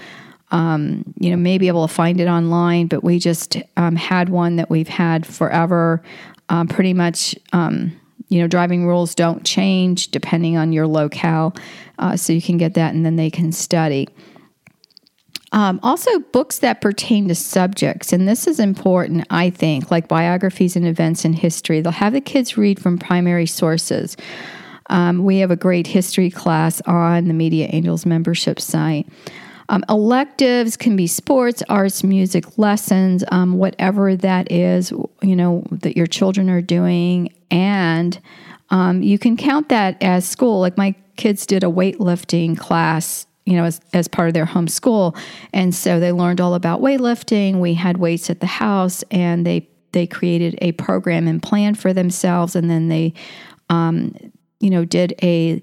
um, 0.50 1.04
you 1.18 1.30
know, 1.30 1.36
may 1.36 1.58
be 1.58 1.68
able 1.68 1.86
to 1.86 1.92
find 1.92 2.20
it 2.20 2.26
online, 2.26 2.86
but 2.86 3.04
we 3.04 3.18
just 3.18 3.56
um, 3.76 3.96
had 3.96 4.28
one 4.28 4.56
that 4.56 4.70
we've 4.70 4.88
had 4.88 5.26
forever. 5.26 6.02
Um, 6.48 6.66
pretty 6.66 6.92
much, 6.92 7.36
um, 7.52 7.98
you 8.28 8.40
know, 8.40 8.48
driving 8.48 8.86
rules 8.86 9.14
don't 9.14 9.44
change 9.44 10.08
depending 10.08 10.56
on 10.56 10.72
your 10.72 10.86
locale. 10.86 11.54
Uh, 11.98 12.16
so 12.16 12.32
you 12.32 12.42
can 12.42 12.56
get 12.56 12.74
that 12.74 12.94
and 12.94 13.06
then 13.06 13.16
they 13.16 13.30
can 13.30 13.52
study. 13.52 14.08
Um, 15.52 15.80
also, 15.82 16.20
books 16.32 16.60
that 16.60 16.80
pertain 16.80 17.26
to 17.28 17.34
subjects, 17.34 18.12
and 18.12 18.28
this 18.28 18.46
is 18.46 18.60
important, 18.60 19.26
I 19.30 19.50
think, 19.50 19.90
like 19.90 20.06
biographies 20.06 20.76
and 20.76 20.86
events 20.86 21.24
in 21.24 21.32
history. 21.32 21.80
They'll 21.80 21.90
have 21.90 22.12
the 22.12 22.20
kids 22.20 22.56
read 22.56 22.80
from 22.80 22.98
primary 22.98 23.46
sources. 23.46 24.16
Um, 24.90 25.24
we 25.24 25.38
have 25.38 25.50
a 25.50 25.56
great 25.56 25.88
history 25.88 26.30
class 26.30 26.80
on 26.82 27.26
the 27.26 27.34
Media 27.34 27.68
Angels 27.72 28.06
membership 28.06 28.60
site. 28.60 29.08
Um, 29.70 29.84
electives 29.88 30.76
can 30.76 30.96
be 30.96 31.06
sports, 31.06 31.62
arts, 31.68 32.02
music, 32.02 32.58
lessons, 32.58 33.22
um, 33.30 33.56
whatever 33.56 34.16
that 34.16 34.50
is, 34.50 34.92
you 35.22 35.36
know, 35.36 35.62
that 35.70 35.96
your 35.96 36.08
children 36.08 36.50
are 36.50 36.60
doing. 36.60 37.32
And 37.52 38.20
um, 38.70 39.00
you 39.00 39.16
can 39.16 39.36
count 39.36 39.68
that 39.68 39.96
as 40.02 40.28
school. 40.28 40.58
Like 40.58 40.76
my 40.76 40.96
kids 41.16 41.46
did 41.46 41.62
a 41.62 41.68
weightlifting 41.68 42.58
class 42.58 43.26
you 43.46 43.56
know, 43.56 43.64
as, 43.64 43.80
as 43.92 44.06
part 44.06 44.28
of 44.28 44.34
their 44.34 44.46
homeschool. 44.46 45.16
And 45.52 45.74
so 45.74 45.98
they 45.98 46.12
learned 46.12 46.40
all 46.40 46.54
about 46.54 46.80
weightlifting. 46.80 47.58
We 47.58 47.74
had 47.74 47.96
weights 47.96 48.30
at 48.30 48.38
the 48.38 48.46
house 48.46 49.02
and 49.10 49.44
they, 49.44 49.68
they 49.92 50.06
created 50.06 50.56
a 50.60 50.72
program 50.72 51.26
and 51.26 51.42
plan 51.42 51.74
for 51.74 51.92
themselves. 51.92 52.54
And 52.54 52.70
then 52.70 52.88
they, 52.88 53.14
um, 53.68 54.14
you 54.60 54.70
know, 54.70 54.84
did 54.84 55.14
a, 55.22 55.62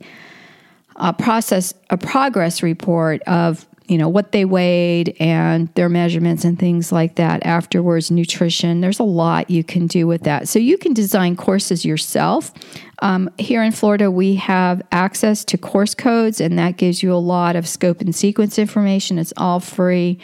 a 0.98 1.14
process, 1.14 1.74
a 1.90 1.98
progress 1.98 2.62
report 2.62 3.22
of 3.24 3.66
you 3.88 3.98
know 3.98 4.10
what 4.10 4.32
they 4.32 4.46
weighed 4.46 5.16
and 5.20 5.74
their 5.76 5.90
measurements 5.90 6.44
and 6.44 6.60
things 6.60 6.92
like 6.92 7.16
that 7.16 7.46
afterwards 7.46 8.12
nutrition. 8.12 8.82
There's 8.82 9.00
a 9.00 9.04
lot 9.04 9.50
you 9.50 9.64
can 9.64 9.88
do 9.88 10.08
with 10.08 10.24
that. 10.24 10.48
So 10.48 10.60
you 10.60 10.78
can 10.78 10.94
design 10.94 11.36
courses 11.36 11.86
yourself. 11.86 12.52
Um, 13.00 13.30
here 13.38 13.62
in 13.62 13.72
florida 13.72 14.10
we 14.10 14.36
have 14.36 14.82
access 14.92 15.46
to 15.46 15.58
course 15.58 15.94
codes 15.94 16.42
and 16.42 16.58
that 16.58 16.78
gives 16.78 17.04
you 17.04 17.14
a 17.14 17.16
lot 17.16 17.56
of 17.56 17.68
scope 17.68 18.02
and 18.02 18.16
sequence 18.16 18.58
information. 18.58 19.20
It's 19.20 19.34
all 19.38 19.60
free 19.60 20.20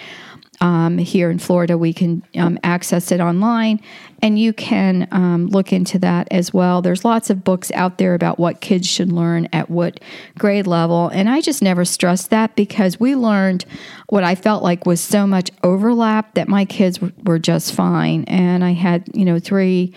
um, 0.63 0.97
here 0.97 1.29
in 1.29 1.39
Florida, 1.39 1.77
we 1.77 1.91
can 1.91 2.23
um, 2.37 2.57
access 2.63 3.11
it 3.11 3.19
online, 3.19 3.81
and 4.21 4.39
you 4.39 4.53
can 4.53 5.09
um, 5.11 5.47
look 5.47 5.73
into 5.73 5.99
that 5.99 6.29
as 6.31 6.53
well. 6.53 6.81
There's 6.81 7.03
lots 7.03 7.29
of 7.29 7.43
books 7.43 7.69
out 7.73 7.97
there 7.97 8.13
about 8.13 8.39
what 8.39 8.61
kids 8.61 8.87
should 8.87 9.11
learn 9.11 9.49
at 9.51 9.69
what 9.69 9.99
grade 10.39 10.65
level, 10.65 11.09
and 11.09 11.27
I 11.27 11.41
just 11.41 11.61
never 11.61 11.83
stressed 11.83 12.29
that 12.29 12.55
because 12.55 12.97
we 12.97 13.13
learned 13.13 13.65
what 14.07 14.23
I 14.23 14.35
felt 14.35 14.63
like 14.63 14.85
was 14.85 15.01
so 15.01 15.27
much 15.27 15.51
overlap 15.63 16.33
that 16.35 16.47
my 16.47 16.63
kids 16.63 16.97
were 17.25 17.39
just 17.39 17.73
fine, 17.73 18.23
and 18.29 18.63
I 18.63 18.71
had 18.71 19.03
you 19.13 19.25
know 19.25 19.39
three 19.39 19.93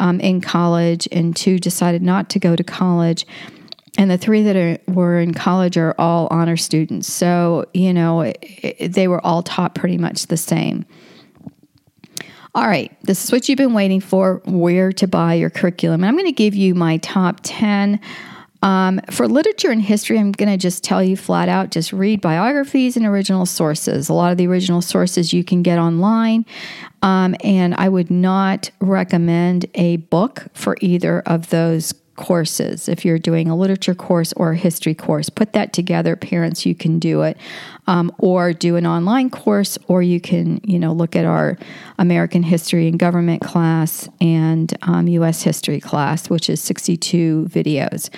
um, 0.00 0.18
in 0.18 0.40
college, 0.40 1.06
and 1.12 1.36
two 1.36 1.60
decided 1.60 2.02
not 2.02 2.28
to 2.30 2.40
go 2.40 2.56
to 2.56 2.64
college 2.64 3.24
and 3.98 4.08
the 4.08 4.16
three 4.16 4.42
that 4.44 4.56
are, 4.56 4.78
were 4.90 5.18
in 5.18 5.34
college 5.34 5.76
are 5.76 5.94
all 5.98 6.28
honor 6.30 6.56
students. 6.56 7.12
So, 7.12 7.66
you 7.74 7.92
know, 7.92 8.20
it, 8.20 8.38
it, 8.40 8.92
they 8.92 9.08
were 9.08 9.24
all 9.26 9.42
taught 9.42 9.74
pretty 9.74 9.98
much 9.98 10.28
the 10.28 10.36
same. 10.36 10.86
All 12.54 12.66
right, 12.66 12.96
this 13.02 13.24
is 13.24 13.32
what 13.32 13.48
you've 13.48 13.58
been 13.58 13.74
waiting 13.74 14.00
for 14.00 14.40
where 14.46 14.92
to 14.92 15.06
buy 15.08 15.34
your 15.34 15.50
curriculum. 15.50 16.02
And 16.02 16.08
I'm 16.08 16.14
going 16.14 16.26
to 16.26 16.32
give 16.32 16.54
you 16.54 16.74
my 16.74 16.98
top 16.98 17.40
10. 17.42 18.00
Um, 18.62 19.00
for 19.10 19.28
literature 19.28 19.70
and 19.70 19.82
history, 19.82 20.18
I'm 20.18 20.32
going 20.32 20.48
to 20.48 20.56
just 20.56 20.82
tell 20.82 21.02
you 21.02 21.16
flat 21.16 21.48
out 21.48 21.70
just 21.70 21.92
read 21.92 22.20
biographies 22.20 22.96
and 22.96 23.04
original 23.04 23.46
sources. 23.46 24.08
A 24.08 24.14
lot 24.14 24.32
of 24.32 24.38
the 24.38 24.46
original 24.46 24.80
sources 24.80 25.32
you 25.32 25.44
can 25.44 25.62
get 25.62 25.78
online. 25.78 26.46
Um, 27.02 27.36
and 27.44 27.74
I 27.74 27.88
would 27.88 28.10
not 28.10 28.70
recommend 28.80 29.66
a 29.74 29.96
book 29.96 30.46
for 30.54 30.76
either 30.80 31.20
of 31.20 31.50
those 31.50 31.94
courses. 32.18 32.88
If 32.88 33.04
you're 33.04 33.18
doing 33.18 33.48
a 33.48 33.56
literature 33.56 33.94
course 33.94 34.34
or 34.34 34.52
a 34.52 34.56
history 34.56 34.94
course, 34.94 35.30
put 35.30 35.54
that 35.54 35.72
together. 35.72 36.16
Parents, 36.16 36.66
you 36.66 36.74
can 36.74 36.98
do 36.98 37.22
it, 37.22 37.38
um, 37.86 38.12
or 38.18 38.52
do 38.52 38.76
an 38.76 38.86
online 38.86 39.30
course, 39.30 39.78
or 39.86 40.02
you 40.02 40.20
can, 40.20 40.60
you 40.64 40.78
know, 40.78 40.92
look 40.92 41.16
at 41.16 41.24
our 41.24 41.56
American 41.98 42.42
history 42.42 42.88
and 42.88 42.98
government 42.98 43.40
class 43.40 44.08
and 44.20 44.76
um, 44.82 45.08
U.S. 45.08 45.42
history 45.42 45.80
class, 45.80 46.28
which 46.28 46.50
is 46.50 46.60
62 46.60 47.46
videos. 47.50 48.10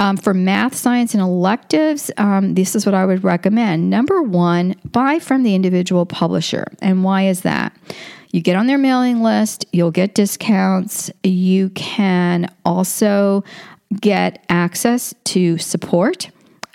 Um, 0.00 0.16
for 0.16 0.32
math, 0.34 0.74
science, 0.76 1.14
and 1.14 1.22
electives, 1.22 2.10
um, 2.18 2.54
this 2.54 2.76
is 2.76 2.86
what 2.86 2.94
I 2.94 3.04
would 3.04 3.24
recommend. 3.24 3.90
Number 3.90 4.22
one, 4.22 4.76
buy 4.84 5.18
from 5.18 5.42
the 5.42 5.54
individual 5.54 6.06
publisher. 6.06 6.66
And 6.80 7.02
why 7.02 7.26
is 7.26 7.40
that? 7.40 7.72
You 8.30 8.40
get 8.40 8.56
on 8.56 8.66
their 8.66 8.78
mailing 8.78 9.22
list, 9.22 9.64
you'll 9.72 9.90
get 9.90 10.14
discounts. 10.14 11.10
You 11.22 11.70
can 11.70 12.52
also 12.64 13.44
get 14.00 14.44
access 14.48 15.14
to 15.24 15.58
support. 15.58 16.30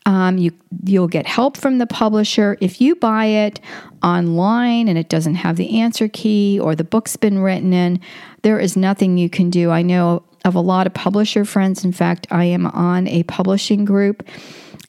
Um, 0.06 0.38
you 0.38 0.52
you'll 0.84 1.08
get 1.08 1.26
help 1.26 1.56
from 1.56 1.78
the 1.78 1.88
publisher 1.88 2.58
if 2.60 2.82
you 2.82 2.96
buy 2.96 3.26
it 3.26 3.62
online 4.04 4.90
and 4.90 4.98
it 4.98 5.08
doesn't 5.08 5.36
have 5.36 5.56
the 5.56 5.80
answer 5.80 6.10
key 6.10 6.60
or 6.60 6.76
the 6.76 6.84
book's 6.84 7.16
been 7.16 7.40
written 7.40 7.72
in. 7.72 8.02
There 8.42 8.60
is 8.60 8.76
nothing 8.76 9.18
you 9.18 9.30
can 9.30 9.50
do. 9.50 9.72
I 9.72 9.82
know 9.82 10.24
of 10.44 10.56
a 10.56 10.60
lot 10.60 10.88
of 10.88 10.94
publisher 10.94 11.46
friends. 11.46 11.86
In 11.86 11.94
fact, 11.94 12.28
I 12.32 12.46
am 12.46 12.66
on 12.68 13.08
a 13.08 13.24
publishing 13.24 13.86
group, 13.86 14.28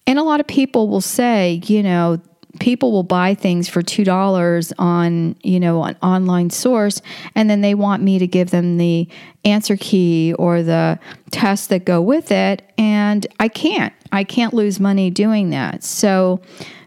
and 0.06 0.18
a 0.18 0.24
lot 0.24 0.40
of 0.40 0.48
people 0.48 0.88
will 0.88 1.00
say, 1.00 1.60
you 1.66 1.82
know, 1.82 2.20
people 2.60 2.92
will 2.92 3.02
buy 3.02 3.34
things 3.34 3.68
for 3.68 3.82
two 3.82 4.04
dollars 4.04 4.72
on 4.78 5.36
you 5.42 5.58
know 5.58 5.84
an 5.84 5.96
online 6.02 6.50
source 6.50 7.02
and 7.34 7.50
then 7.50 7.60
they 7.60 7.74
want 7.74 8.02
me 8.02 8.18
to 8.18 8.26
give 8.26 8.50
them 8.50 8.76
the 8.76 9.08
answer 9.44 9.76
key 9.76 10.32
or 10.34 10.62
the 10.62 10.98
tests 11.30 11.66
that 11.66 11.84
go 11.84 12.00
with 12.00 12.30
it 12.30 12.62
and 12.78 13.26
i 13.40 13.48
can't. 13.48 13.92
I 14.12 14.22
can't 14.22 14.54
lose 14.54 14.78
money 14.78 15.10
doing 15.10 15.50
that. 15.50 15.82
So 15.82 16.40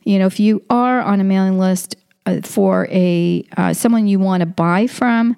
you 0.04 0.18
know 0.18 0.26
if 0.26 0.40
you 0.40 0.64
are 0.70 1.02
on 1.02 1.20
a 1.20 1.24
mailing 1.24 1.60
list 1.60 1.96
uh, 2.26 2.42
for 2.42 2.88
a 2.90 3.46
uh, 3.58 3.74
someone 3.74 4.08
you 4.08 4.20
want 4.20 4.42
to 4.42 4.46
buy 4.46 4.88
from 4.88 5.36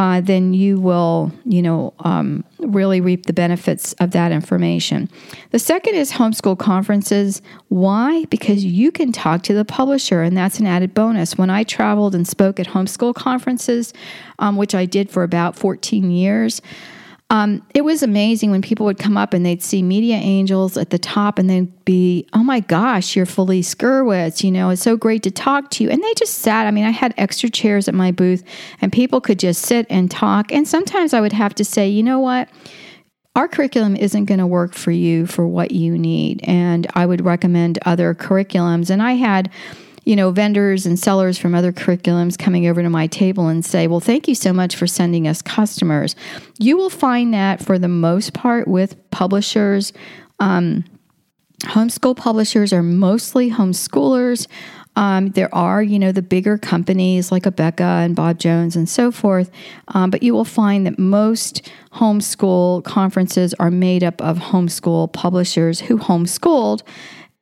uh, 0.00 0.18
then 0.18 0.54
you 0.54 0.80
will, 0.80 1.30
you 1.44 1.60
know, 1.60 1.92
um, 1.98 2.42
really 2.58 3.02
reap 3.02 3.26
the 3.26 3.34
benefits 3.34 3.92
of 4.00 4.12
that 4.12 4.32
information. 4.32 5.10
The 5.50 5.58
second 5.58 5.94
is 5.94 6.10
homeschool 6.10 6.58
conferences. 6.58 7.42
Why? 7.68 8.24
Because 8.30 8.64
you 8.64 8.92
can 8.92 9.12
talk 9.12 9.42
to 9.42 9.52
the 9.52 9.66
publisher, 9.66 10.22
and 10.22 10.34
that's 10.34 10.58
an 10.58 10.66
added 10.66 10.94
bonus. 10.94 11.36
When 11.36 11.50
I 11.50 11.64
traveled 11.64 12.14
and 12.14 12.26
spoke 12.26 12.58
at 12.58 12.68
homeschool 12.68 13.14
conferences, 13.14 13.92
um, 14.38 14.56
which 14.56 14.74
I 14.74 14.86
did 14.86 15.10
for 15.10 15.22
about 15.22 15.54
14 15.54 16.10
years, 16.10 16.62
um, 17.30 17.64
it 17.74 17.82
was 17.82 18.02
amazing 18.02 18.50
when 18.50 18.60
people 18.60 18.84
would 18.86 18.98
come 18.98 19.16
up 19.16 19.32
and 19.32 19.46
they'd 19.46 19.62
see 19.62 19.82
Media 19.82 20.16
Angels 20.16 20.76
at 20.76 20.90
the 20.90 20.98
top 20.98 21.38
and 21.38 21.48
they'd 21.48 21.84
be, 21.84 22.26
oh 22.32 22.42
my 22.42 22.58
gosh, 22.58 23.14
you're 23.14 23.24
Felice 23.24 23.72
Gerwitz. 23.76 24.42
You 24.42 24.50
know, 24.50 24.70
it's 24.70 24.82
so 24.82 24.96
great 24.96 25.22
to 25.22 25.30
talk 25.30 25.70
to 25.70 25.84
you. 25.84 25.90
And 25.90 26.02
they 26.02 26.12
just 26.14 26.38
sat. 26.38 26.66
I 26.66 26.72
mean, 26.72 26.84
I 26.84 26.90
had 26.90 27.14
extra 27.16 27.48
chairs 27.48 27.86
at 27.86 27.94
my 27.94 28.10
booth 28.10 28.42
and 28.80 28.92
people 28.92 29.20
could 29.20 29.38
just 29.38 29.62
sit 29.62 29.86
and 29.88 30.10
talk. 30.10 30.50
And 30.50 30.66
sometimes 30.66 31.14
I 31.14 31.20
would 31.20 31.32
have 31.32 31.54
to 31.54 31.64
say, 31.64 31.88
you 31.88 32.02
know 32.02 32.18
what? 32.18 32.48
Our 33.36 33.46
curriculum 33.46 33.94
isn't 33.94 34.24
going 34.24 34.40
to 34.40 34.46
work 34.46 34.74
for 34.74 34.90
you 34.90 35.24
for 35.24 35.46
what 35.46 35.70
you 35.70 35.96
need. 35.96 36.40
And 36.42 36.88
I 36.94 37.06
would 37.06 37.24
recommend 37.24 37.78
other 37.86 38.12
curriculums. 38.12 38.90
And 38.90 39.00
I 39.00 39.12
had, 39.12 39.50
you 40.04 40.16
know, 40.16 40.30
vendors 40.30 40.86
and 40.86 40.98
sellers 40.98 41.38
from 41.38 41.54
other 41.54 41.72
curriculums 41.72 42.38
coming 42.38 42.66
over 42.66 42.82
to 42.82 42.90
my 42.90 43.06
table 43.06 43.48
and 43.48 43.64
say, 43.64 43.86
Well, 43.86 44.00
thank 44.00 44.28
you 44.28 44.34
so 44.34 44.52
much 44.52 44.76
for 44.76 44.86
sending 44.86 45.28
us 45.28 45.42
customers. 45.42 46.16
You 46.58 46.76
will 46.76 46.90
find 46.90 47.34
that 47.34 47.62
for 47.62 47.78
the 47.78 47.88
most 47.88 48.32
part 48.32 48.66
with 48.66 49.10
publishers. 49.10 49.92
Um, 50.38 50.84
homeschool 51.64 52.16
publishers 52.16 52.72
are 52.72 52.82
mostly 52.82 53.50
homeschoolers. 53.50 54.46
Um, 54.96 55.28
there 55.30 55.54
are, 55.54 55.82
you 55.82 55.98
know, 55.98 56.10
the 56.12 56.22
bigger 56.22 56.58
companies 56.58 57.30
like 57.30 57.44
Abeka 57.44 58.04
and 58.04 58.16
Bob 58.16 58.38
Jones 58.38 58.74
and 58.74 58.88
so 58.88 59.12
forth, 59.12 59.50
um, 59.88 60.10
but 60.10 60.22
you 60.22 60.34
will 60.34 60.44
find 60.44 60.84
that 60.86 60.98
most 60.98 61.70
homeschool 61.92 62.82
conferences 62.84 63.54
are 63.54 63.70
made 63.70 64.02
up 64.02 64.20
of 64.20 64.38
homeschool 64.38 65.12
publishers 65.12 65.80
who 65.80 65.96
homeschooled 65.98 66.82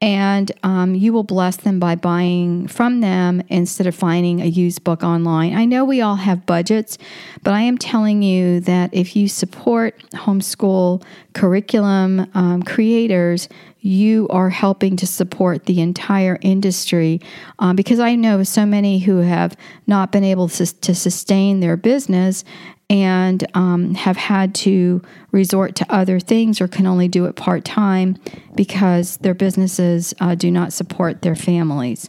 and 0.01 0.53
um, 0.63 0.95
you 0.95 1.13
will 1.13 1.25
bless 1.25 1.57
them 1.57 1.81
by 1.81 1.97
buying 1.97 2.69
from 2.69 3.01
them 3.01 3.43
instead 3.49 3.87
of 3.87 3.95
finding 3.95 4.41
a 4.41 4.47
used 4.47 4.85
book 4.85 5.03
online. 5.03 5.57
I 5.57 5.65
know 5.65 5.85
we 5.85 6.01
all 6.01 6.17
have 6.17 6.47
budgets, 6.47 6.99
but 7.43 7.53
I 7.53 7.63
am 7.63 7.77
telling 7.79 8.23
you 8.23 8.61
that 8.61 8.95
if 8.95 9.17
you 9.17 9.27
support 9.27 9.99
homeschool 10.13 11.03
curriculum 11.33 12.31
um, 12.35 12.63
creators, 12.63 13.49
you 13.81 14.29
are 14.29 14.51
helping 14.51 14.97
to 14.97 15.07
support 15.07 15.67
the 15.67 15.81
entire 15.81 16.39
industry 16.43 17.21
um, 17.59 17.75
because 17.75 17.99
I 17.99 18.15
know 18.15 18.43
so 18.43 18.67
many 18.67 18.99
who 18.99 19.19
have 19.19 19.57
not 19.87 20.13
been 20.13 20.25
able 20.25 20.49
to, 20.51 20.67
to 20.81 20.95
sustain 20.95 21.61
their 21.61 21.77
business 21.77 22.45
and 22.91 23.47
um, 23.55 23.95
have 23.95 24.17
had 24.17 24.55
to 24.55 25.03
resort 25.31 25.75
to 25.77 25.93
other 25.93 26.19
things 26.19 26.61
or 26.61 26.69
can 26.69 26.87
only 26.87 27.09
do 27.09 27.27
it 27.27 27.37
part 27.37 27.65
time 27.65 28.17
because 28.55 29.19
their 29.19 29.35
businesses 29.35 30.15
uh, 30.21 30.35
do 30.35 30.51
not 30.51 30.73
support 30.73 31.23
their 31.23 31.37
families. 31.37 32.09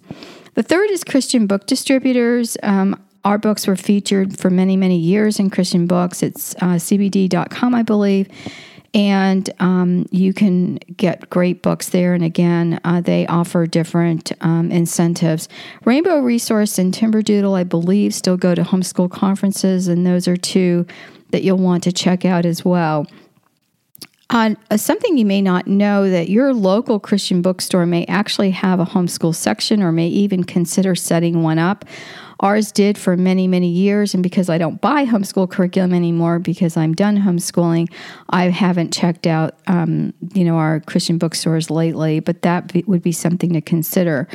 The 0.53 0.63
third 0.63 0.89
is 0.91 1.03
Christian 1.03 1.47
book 1.47 1.67
distributors. 1.67 2.57
Um, 2.63 3.01
our 3.25 3.37
books 3.37 3.67
were 3.67 3.75
featured 3.75 4.39
for 4.39 4.49
many, 4.49 4.77
many 4.77 4.97
years 4.97 5.39
in 5.39 5.49
Christian 5.49 5.85
books. 5.85 6.23
It's 6.23 6.55
uh, 6.55 6.75
cbd.com, 6.75 7.75
I 7.75 7.83
believe 7.83 8.29
and 8.93 9.49
um, 9.59 10.05
you 10.11 10.33
can 10.33 10.77
get 10.97 11.29
great 11.29 11.61
books 11.61 11.89
there. 11.89 12.13
And 12.13 12.23
again, 12.23 12.79
uh, 12.83 13.01
they 13.01 13.27
offer 13.27 13.67
different 13.67 14.31
um, 14.41 14.71
incentives. 14.71 15.47
Rainbow 15.85 16.19
Resource 16.19 16.79
and 16.79 16.93
Timberdoodle, 16.93 17.55
I 17.55 17.63
believe, 17.63 18.13
still 18.13 18.37
go 18.37 18.55
to 18.55 18.63
homeschool 18.63 19.11
conferences, 19.11 19.87
and 19.87 20.05
those 20.05 20.27
are 20.27 20.37
two 20.37 20.85
that 21.31 21.43
you'll 21.43 21.57
want 21.57 21.83
to 21.83 21.91
check 21.91 22.25
out 22.25 22.45
as 22.45 22.65
well. 22.65 23.05
Uh, 24.31 24.53
something 24.75 25.17
you 25.17 25.25
may 25.25 25.41
not 25.41 25.65
know 25.65 26.07
that 26.07 26.29
your 26.29 26.53
local 26.53 26.99
Christian 26.99 27.41
bookstore 27.41 27.87
may 27.87 28.05
actually 28.05 28.51
have 28.51 28.79
a 28.79 28.85
homeschool 28.85 29.33
section 29.33 29.81
or 29.81 29.91
may 29.91 30.07
even 30.07 30.43
consider 30.43 30.93
setting 30.93 31.41
one 31.41 31.57
up. 31.57 31.83
Ours 32.41 32.71
did 32.71 32.97
for 32.97 33.17
many, 33.17 33.47
many 33.47 33.69
years. 33.69 34.13
And 34.13 34.23
because 34.23 34.49
I 34.49 34.57
don't 34.57 34.79
buy 34.79 35.05
homeschool 35.05 35.49
curriculum 35.49 35.93
anymore 35.93 36.39
because 36.39 36.77
I'm 36.77 36.93
done 36.93 37.17
homeschooling, 37.17 37.91
I 38.29 38.49
haven't 38.49 38.93
checked 38.93 39.27
out, 39.27 39.59
um, 39.67 40.13
you 40.33 40.45
know, 40.45 40.55
our 40.55 40.79
Christian 40.81 41.17
bookstores 41.17 41.69
lately, 41.69 42.19
but 42.19 42.41
that 42.43 42.71
be, 42.71 42.83
would 42.87 43.01
be 43.01 43.11
something 43.11 43.53
to 43.53 43.61
consider. 43.61 44.27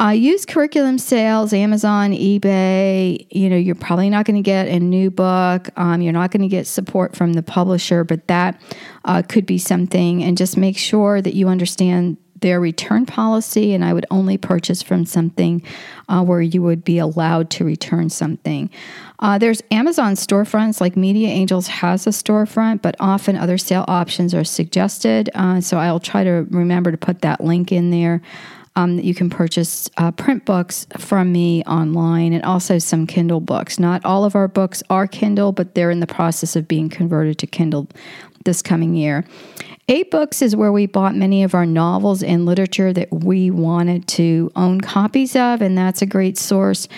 Uh, 0.00 0.10
use 0.10 0.46
curriculum 0.46 0.96
sales, 0.96 1.52
Amazon, 1.52 2.12
eBay. 2.12 3.26
You 3.32 3.50
know, 3.50 3.56
you're 3.56 3.74
probably 3.74 4.08
not 4.08 4.26
going 4.26 4.36
to 4.36 4.42
get 4.42 4.68
a 4.68 4.78
new 4.78 5.10
book. 5.10 5.70
Um, 5.76 6.02
you're 6.02 6.12
not 6.12 6.30
going 6.30 6.42
to 6.42 6.48
get 6.48 6.68
support 6.68 7.16
from 7.16 7.32
the 7.32 7.42
publisher, 7.42 8.04
but 8.04 8.28
that 8.28 8.62
uh, 9.04 9.22
could 9.28 9.44
be 9.44 9.58
something. 9.58 10.22
And 10.22 10.38
just 10.38 10.56
make 10.56 10.78
sure 10.78 11.20
that 11.20 11.34
you 11.34 11.48
understand 11.48 12.16
their 12.40 12.60
return 12.60 13.06
policy, 13.06 13.74
and 13.74 13.84
I 13.84 13.92
would 13.92 14.06
only 14.10 14.38
purchase 14.38 14.82
from 14.82 15.04
something 15.06 15.62
uh, 16.08 16.22
where 16.22 16.40
you 16.40 16.62
would 16.62 16.84
be 16.84 16.98
allowed 16.98 17.50
to 17.50 17.64
return 17.64 18.10
something. 18.10 18.70
Uh, 19.18 19.38
there's 19.38 19.62
Amazon 19.70 20.14
storefronts, 20.14 20.80
like 20.80 20.96
Media 20.96 21.28
Angels 21.28 21.66
has 21.66 22.06
a 22.06 22.10
storefront, 22.10 22.82
but 22.82 22.94
often 23.00 23.36
other 23.36 23.58
sale 23.58 23.84
options 23.88 24.34
are 24.34 24.44
suggested. 24.44 25.28
Uh, 25.34 25.60
so 25.60 25.76
I'll 25.76 26.00
try 26.00 26.24
to 26.24 26.46
remember 26.50 26.90
to 26.90 26.98
put 26.98 27.22
that 27.22 27.42
link 27.42 27.72
in 27.72 27.90
there. 27.90 28.22
Um, 28.76 29.00
you 29.00 29.12
can 29.12 29.28
purchase 29.28 29.90
uh, 29.96 30.12
print 30.12 30.44
books 30.44 30.86
from 30.98 31.32
me 31.32 31.64
online 31.64 32.32
and 32.32 32.44
also 32.44 32.78
some 32.78 33.08
Kindle 33.08 33.40
books. 33.40 33.80
Not 33.80 34.04
all 34.04 34.24
of 34.24 34.36
our 34.36 34.46
books 34.46 34.84
are 34.88 35.08
Kindle, 35.08 35.50
but 35.50 35.74
they're 35.74 35.90
in 35.90 35.98
the 35.98 36.06
process 36.06 36.54
of 36.54 36.68
being 36.68 36.88
converted 36.88 37.38
to 37.38 37.48
Kindle 37.48 37.88
this 38.44 38.62
coming 38.62 38.94
year. 38.94 39.24
AbeBooks 39.88 40.42
is 40.42 40.54
where 40.54 40.70
we 40.70 40.84
bought 40.84 41.14
many 41.14 41.42
of 41.42 41.54
our 41.54 41.64
novels 41.64 42.22
and 42.22 42.44
literature 42.44 42.92
that 42.92 43.10
we 43.10 43.50
wanted 43.50 44.06
to 44.08 44.52
own 44.54 44.82
copies 44.82 45.34
of, 45.34 45.62
and 45.62 45.78
that's 45.78 46.02
a 46.02 46.06
great 46.06 46.36
source. 46.36 46.88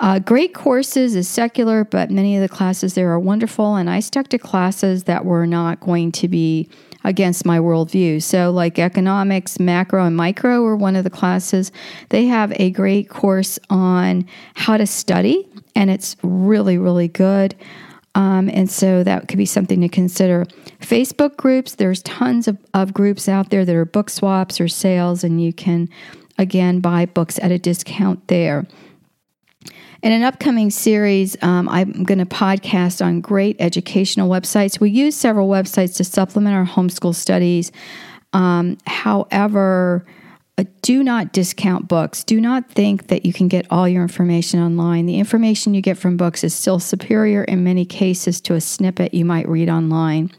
Uh, 0.00 0.18
great 0.18 0.52
courses 0.52 1.14
is 1.14 1.28
secular, 1.28 1.84
but 1.84 2.10
many 2.10 2.34
of 2.34 2.42
the 2.42 2.48
classes 2.48 2.94
there 2.94 3.12
are 3.12 3.20
wonderful, 3.20 3.76
and 3.76 3.88
I 3.88 4.00
stuck 4.00 4.26
to 4.28 4.38
classes 4.38 5.04
that 5.04 5.24
were 5.24 5.46
not 5.46 5.78
going 5.78 6.10
to 6.12 6.26
be 6.26 6.68
against 7.04 7.46
my 7.46 7.60
worldview. 7.60 8.20
So, 8.20 8.50
like 8.50 8.76
economics, 8.76 9.60
macro, 9.60 10.04
and 10.04 10.16
micro 10.16 10.62
were 10.62 10.74
one 10.74 10.96
of 10.96 11.04
the 11.04 11.10
classes. 11.10 11.70
They 12.08 12.26
have 12.26 12.52
a 12.58 12.70
great 12.70 13.08
course 13.08 13.60
on 13.70 14.26
how 14.54 14.78
to 14.78 14.86
study, 14.88 15.48
and 15.76 15.90
it's 15.90 16.16
really, 16.24 16.76
really 16.76 17.06
good. 17.06 17.54
Um, 18.14 18.50
and 18.52 18.70
so 18.70 19.02
that 19.02 19.28
could 19.28 19.38
be 19.38 19.46
something 19.46 19.80
to 19.80 19.88
consider. 19.88 20.44
Facebook 20.80 21.36
groups, 21.36 21.76
there's 21.76 22.02
tons 22.02 22.46
of, 22.46 22.58
of 22.74 22.92
groups 22.92 23.28
out 23.28 23.50
there 23.50 23.64
that 23.64 23.74
are 23.74 23.84
book 23.84 24.10
swaps 24.10 24.60
or 24.60 24.68
sales, 24.68 25.24
and 25.24 25.42
you 25.42 25.52
can, 25.52 25.88
again, 26.38 26.80
buy 26.80 27.06
books 27.06 27.38
at 27.38 27.50
a 27.50 27.58
discount 27.58 28.28
there. 28.28 28.66
In 30.02 30.10
an 30.10 30.24
upcoming 30.24 30.70
series, 30.70 31.40
um, 31.42 31.68
I'm 31.68 32.02
going 32.02 32.18
to 32.18 32.26
podcast 32.26 33.04
on 33.04 33.20
great 33.20 33.56
educational 33.60 34.28
websites. 34.28 34.80
We 34.80 34.90
use 34.90 35.14
several 35.14 35.48
websites 35.48 35.96
to 35.98 36.04
supplement 36.04 36.56
our 36.56 36.66
homeschool 36.66 37.14
studies. 37.14 37.70
Um, 38.32 38.78
however, 38.86 40.04
uh, 40.66 40.70
do 40.82 41.02
not 41.02 41.32
discount 41.32 41.88
books. 41.88 42.24
Do 42.24 42.40
not 42.40 42.70
think 42.70 43.08
that 43.08 43.24
you 43.24 43.32
can 43.32 43.48
get 43.48 43.66
all 43.70 43.88
your 43.88 44.02
information 44.02 44.60
online. 44.60 45.06
The 45.06 45.18
information 45.18 45.74
you 45.74 45.80
get 45.80 45.98
from 45.98 46.16
books 46.16 46.44
is 46.44 46.54
still 46.54 46.78
superior 46.78 47.44
in 47.44 47.64
many 47.64 47.84
cases 47.84 48.40
to 48.42 48.54
a 48.54 48.60
snippet 48.60 49.14
you 49.14 49.24
might 49.24 49.48
read 49.48 49.68
online. 49.68 50.30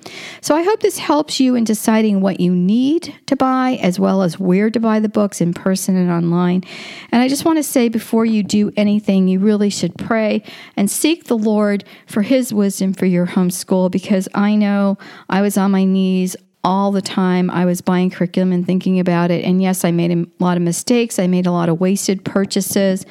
So 0.41 0.55
I 0.55 0.63
hope 0.63 0.81
this 0.81 0.97
helps 0.97 1.39
you 1.39 1.55
in 1.55 1.63
deciding 1.63 2.21
what 2.21 2.39
you 2.39 2.53
need 2.53 3.15
to 3.27 3.35
buy 3.35 3.79
as 3.81 3.99
well 3.99 4.23
as 4.23 4.39
where 4.39 4.69
to 4.69 4.79
buy 4.79 4.99
the 4.99 5.09
books 5.09 5.41
in 5.41 5.53
person 5.53 5.95
and 5.95 6.11
online. 6.11 6.63
And 7.11 7.21
I 7.21 7.27
just 7.27 7.45
want 7.45 7.57
to 7.57 7.63
say 7.63 7.89
before 7.89 8.25
you 8.25 8.43
do 8.43 8.71
anything, 8.75 9.27
you 9.27 9.39
really 9.39 9.69
should 9.69 9.97
pray 9.97 10.43
and 10.75 10.89
seek 10.89 11.25
the 11.25 11.37
Lord 11.37 11.83
for 12.07 12.21
His 12.21 12.53
wisdom 12.53 12.93
for 12.93 13.05
your 13.05 13.27
homeschool 13.27 13.91
because 13.91 14.27
I 14.33 14.55
know 14.55 14.97
I 15.29 15.41
was 15.41 15.57
on 15.57 15.71
my 15.71 15.83
knees 15.83 16.35
all 16.63 16.91
the 16.91 17.01
time. 17.01 17.49
I 17.49 17.65
was 17.65 17.81
buying 17.81 18.09
curriculum 18.09 18.51
and 18.51 18.65
thinking 18.65 18.99
about 18.99 19.31
it. 19.31 19.43
And 19.43 19.61
yes, 19.61 19.83
I 19.83 19.91
made 19.91 20.11
a 20.11 20.25
lot 20.39 20.57
of 20.57 20.63
mistakes. 20.63 21.19
I 21.19 21.27
made 21.27 21.45
a 21.45 21.51
lot 21.51 21.69
of 21.69 21.79
wasted 21.79 22.23
purchases. 22.23 23.05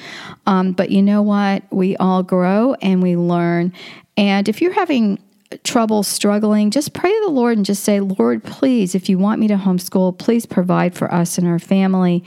Um, 0.47 0.73
but 0.73 0.91
you 0.91 1.03
know 1.03 1.23
what? 1.23 1.63
We 1.71 1.97
all 1.99 2.23
grow 2.23 2.75
and 2.81 3.03
we 3.03 3.17
learn. 3.17 3.73
And 4.17 4.49
if 4.49 4.63
you're 4.63 4.73
having 4.73 5.19
trouble 5.65 6.03
struggling, 6.03 6.71
just 6.71 6.95
pray 6.95 7.11
to 7.11 7.23
the 7.27 7.33
Lord 7.33 7.59
and 7.59 7.67
just 7.67 7.85
say, 7.85 8.01
Lord, 8.01 8.43
please, 8.43 8.95
if 8.95 9.09
you 9.09 9.19
want 9.19 9.41
me 9.41 9.49
to 9.49 9.57
homeschool, 9.57 10.17
please 10.19 10.47
provide 10.47 10.95
for 10.95 11.13
us 11.13 11.37
and 11.37 11.47
our 11.47 11.59
family. 11.59 12.25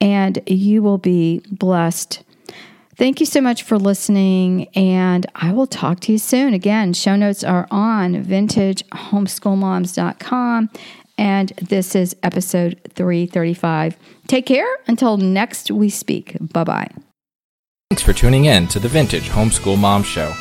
And 0.00 0.38
you 0.46 0.82
will 0.82 0.98
be 0.98 1.42
blessed 1.50 2.22
Thank 3.00 3.16
you 3.18 3.24
so 3.24 3.40
much 3.40 3.62
for 3.62 3.78
listening, 3.78 4.68
and 4.76 5.24
I 5.34 5.54
will 5.54 5.66
talk 5.66 6.00
to 6.00 6.12
you 6.12 6.18
soon. 6.18 6.52
Again, 6.52 6.92
show 6.92 7.16
notes 7.16 7.42
are 7.42 7.66
on 7.70 8.22
vintagehomeschoolmoms.com, 8.22 10.70
and 11.16 11.48
this 11.62 11.94
is 11.94 12.14
episode 12.22 12.78
335. 12.90 13.96
Take 14.26 14.44
care 14.44 14.68
until 14.86 15.16
next 15.16 15.70
we 15.70 15.88
speak. 15.88 16.36
Bye 16.52 16.64
bye. 16.64 16.90
Thanks 17.88 18.02
for 18.02 18.12
tuning 18.12 18.44
in 18.44 18.68
to 18.68 18.78
the 18.78 18.88
Vintage 18.88 19.30
Homeschool 19.30 19.78
Mom 19.78 20.02
Show. 20.02 20.34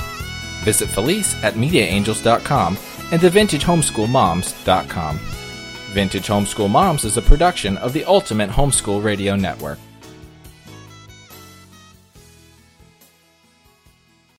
Visit 0.65 0.89
Felice 0.89 1.41
at 1.41 1.53
MediaAngels.com 1.53 2.77
and 3.13 3.21
TheVintageHomeschoolMoms.com. 3.21 5.19
Vintage 5.93 6.27
Homeschool 6.27 6.69
Moms 6.69 7.05
is 7.05 7.15
a 7.15 7.21
production 7.21 7.77
of 7.77 7.93
the 7.93 8.03
Ultimate 8.03 8.49
Homeschool 8.49 9.01
Radio 9.01 9.37
Network. 9.37 9.79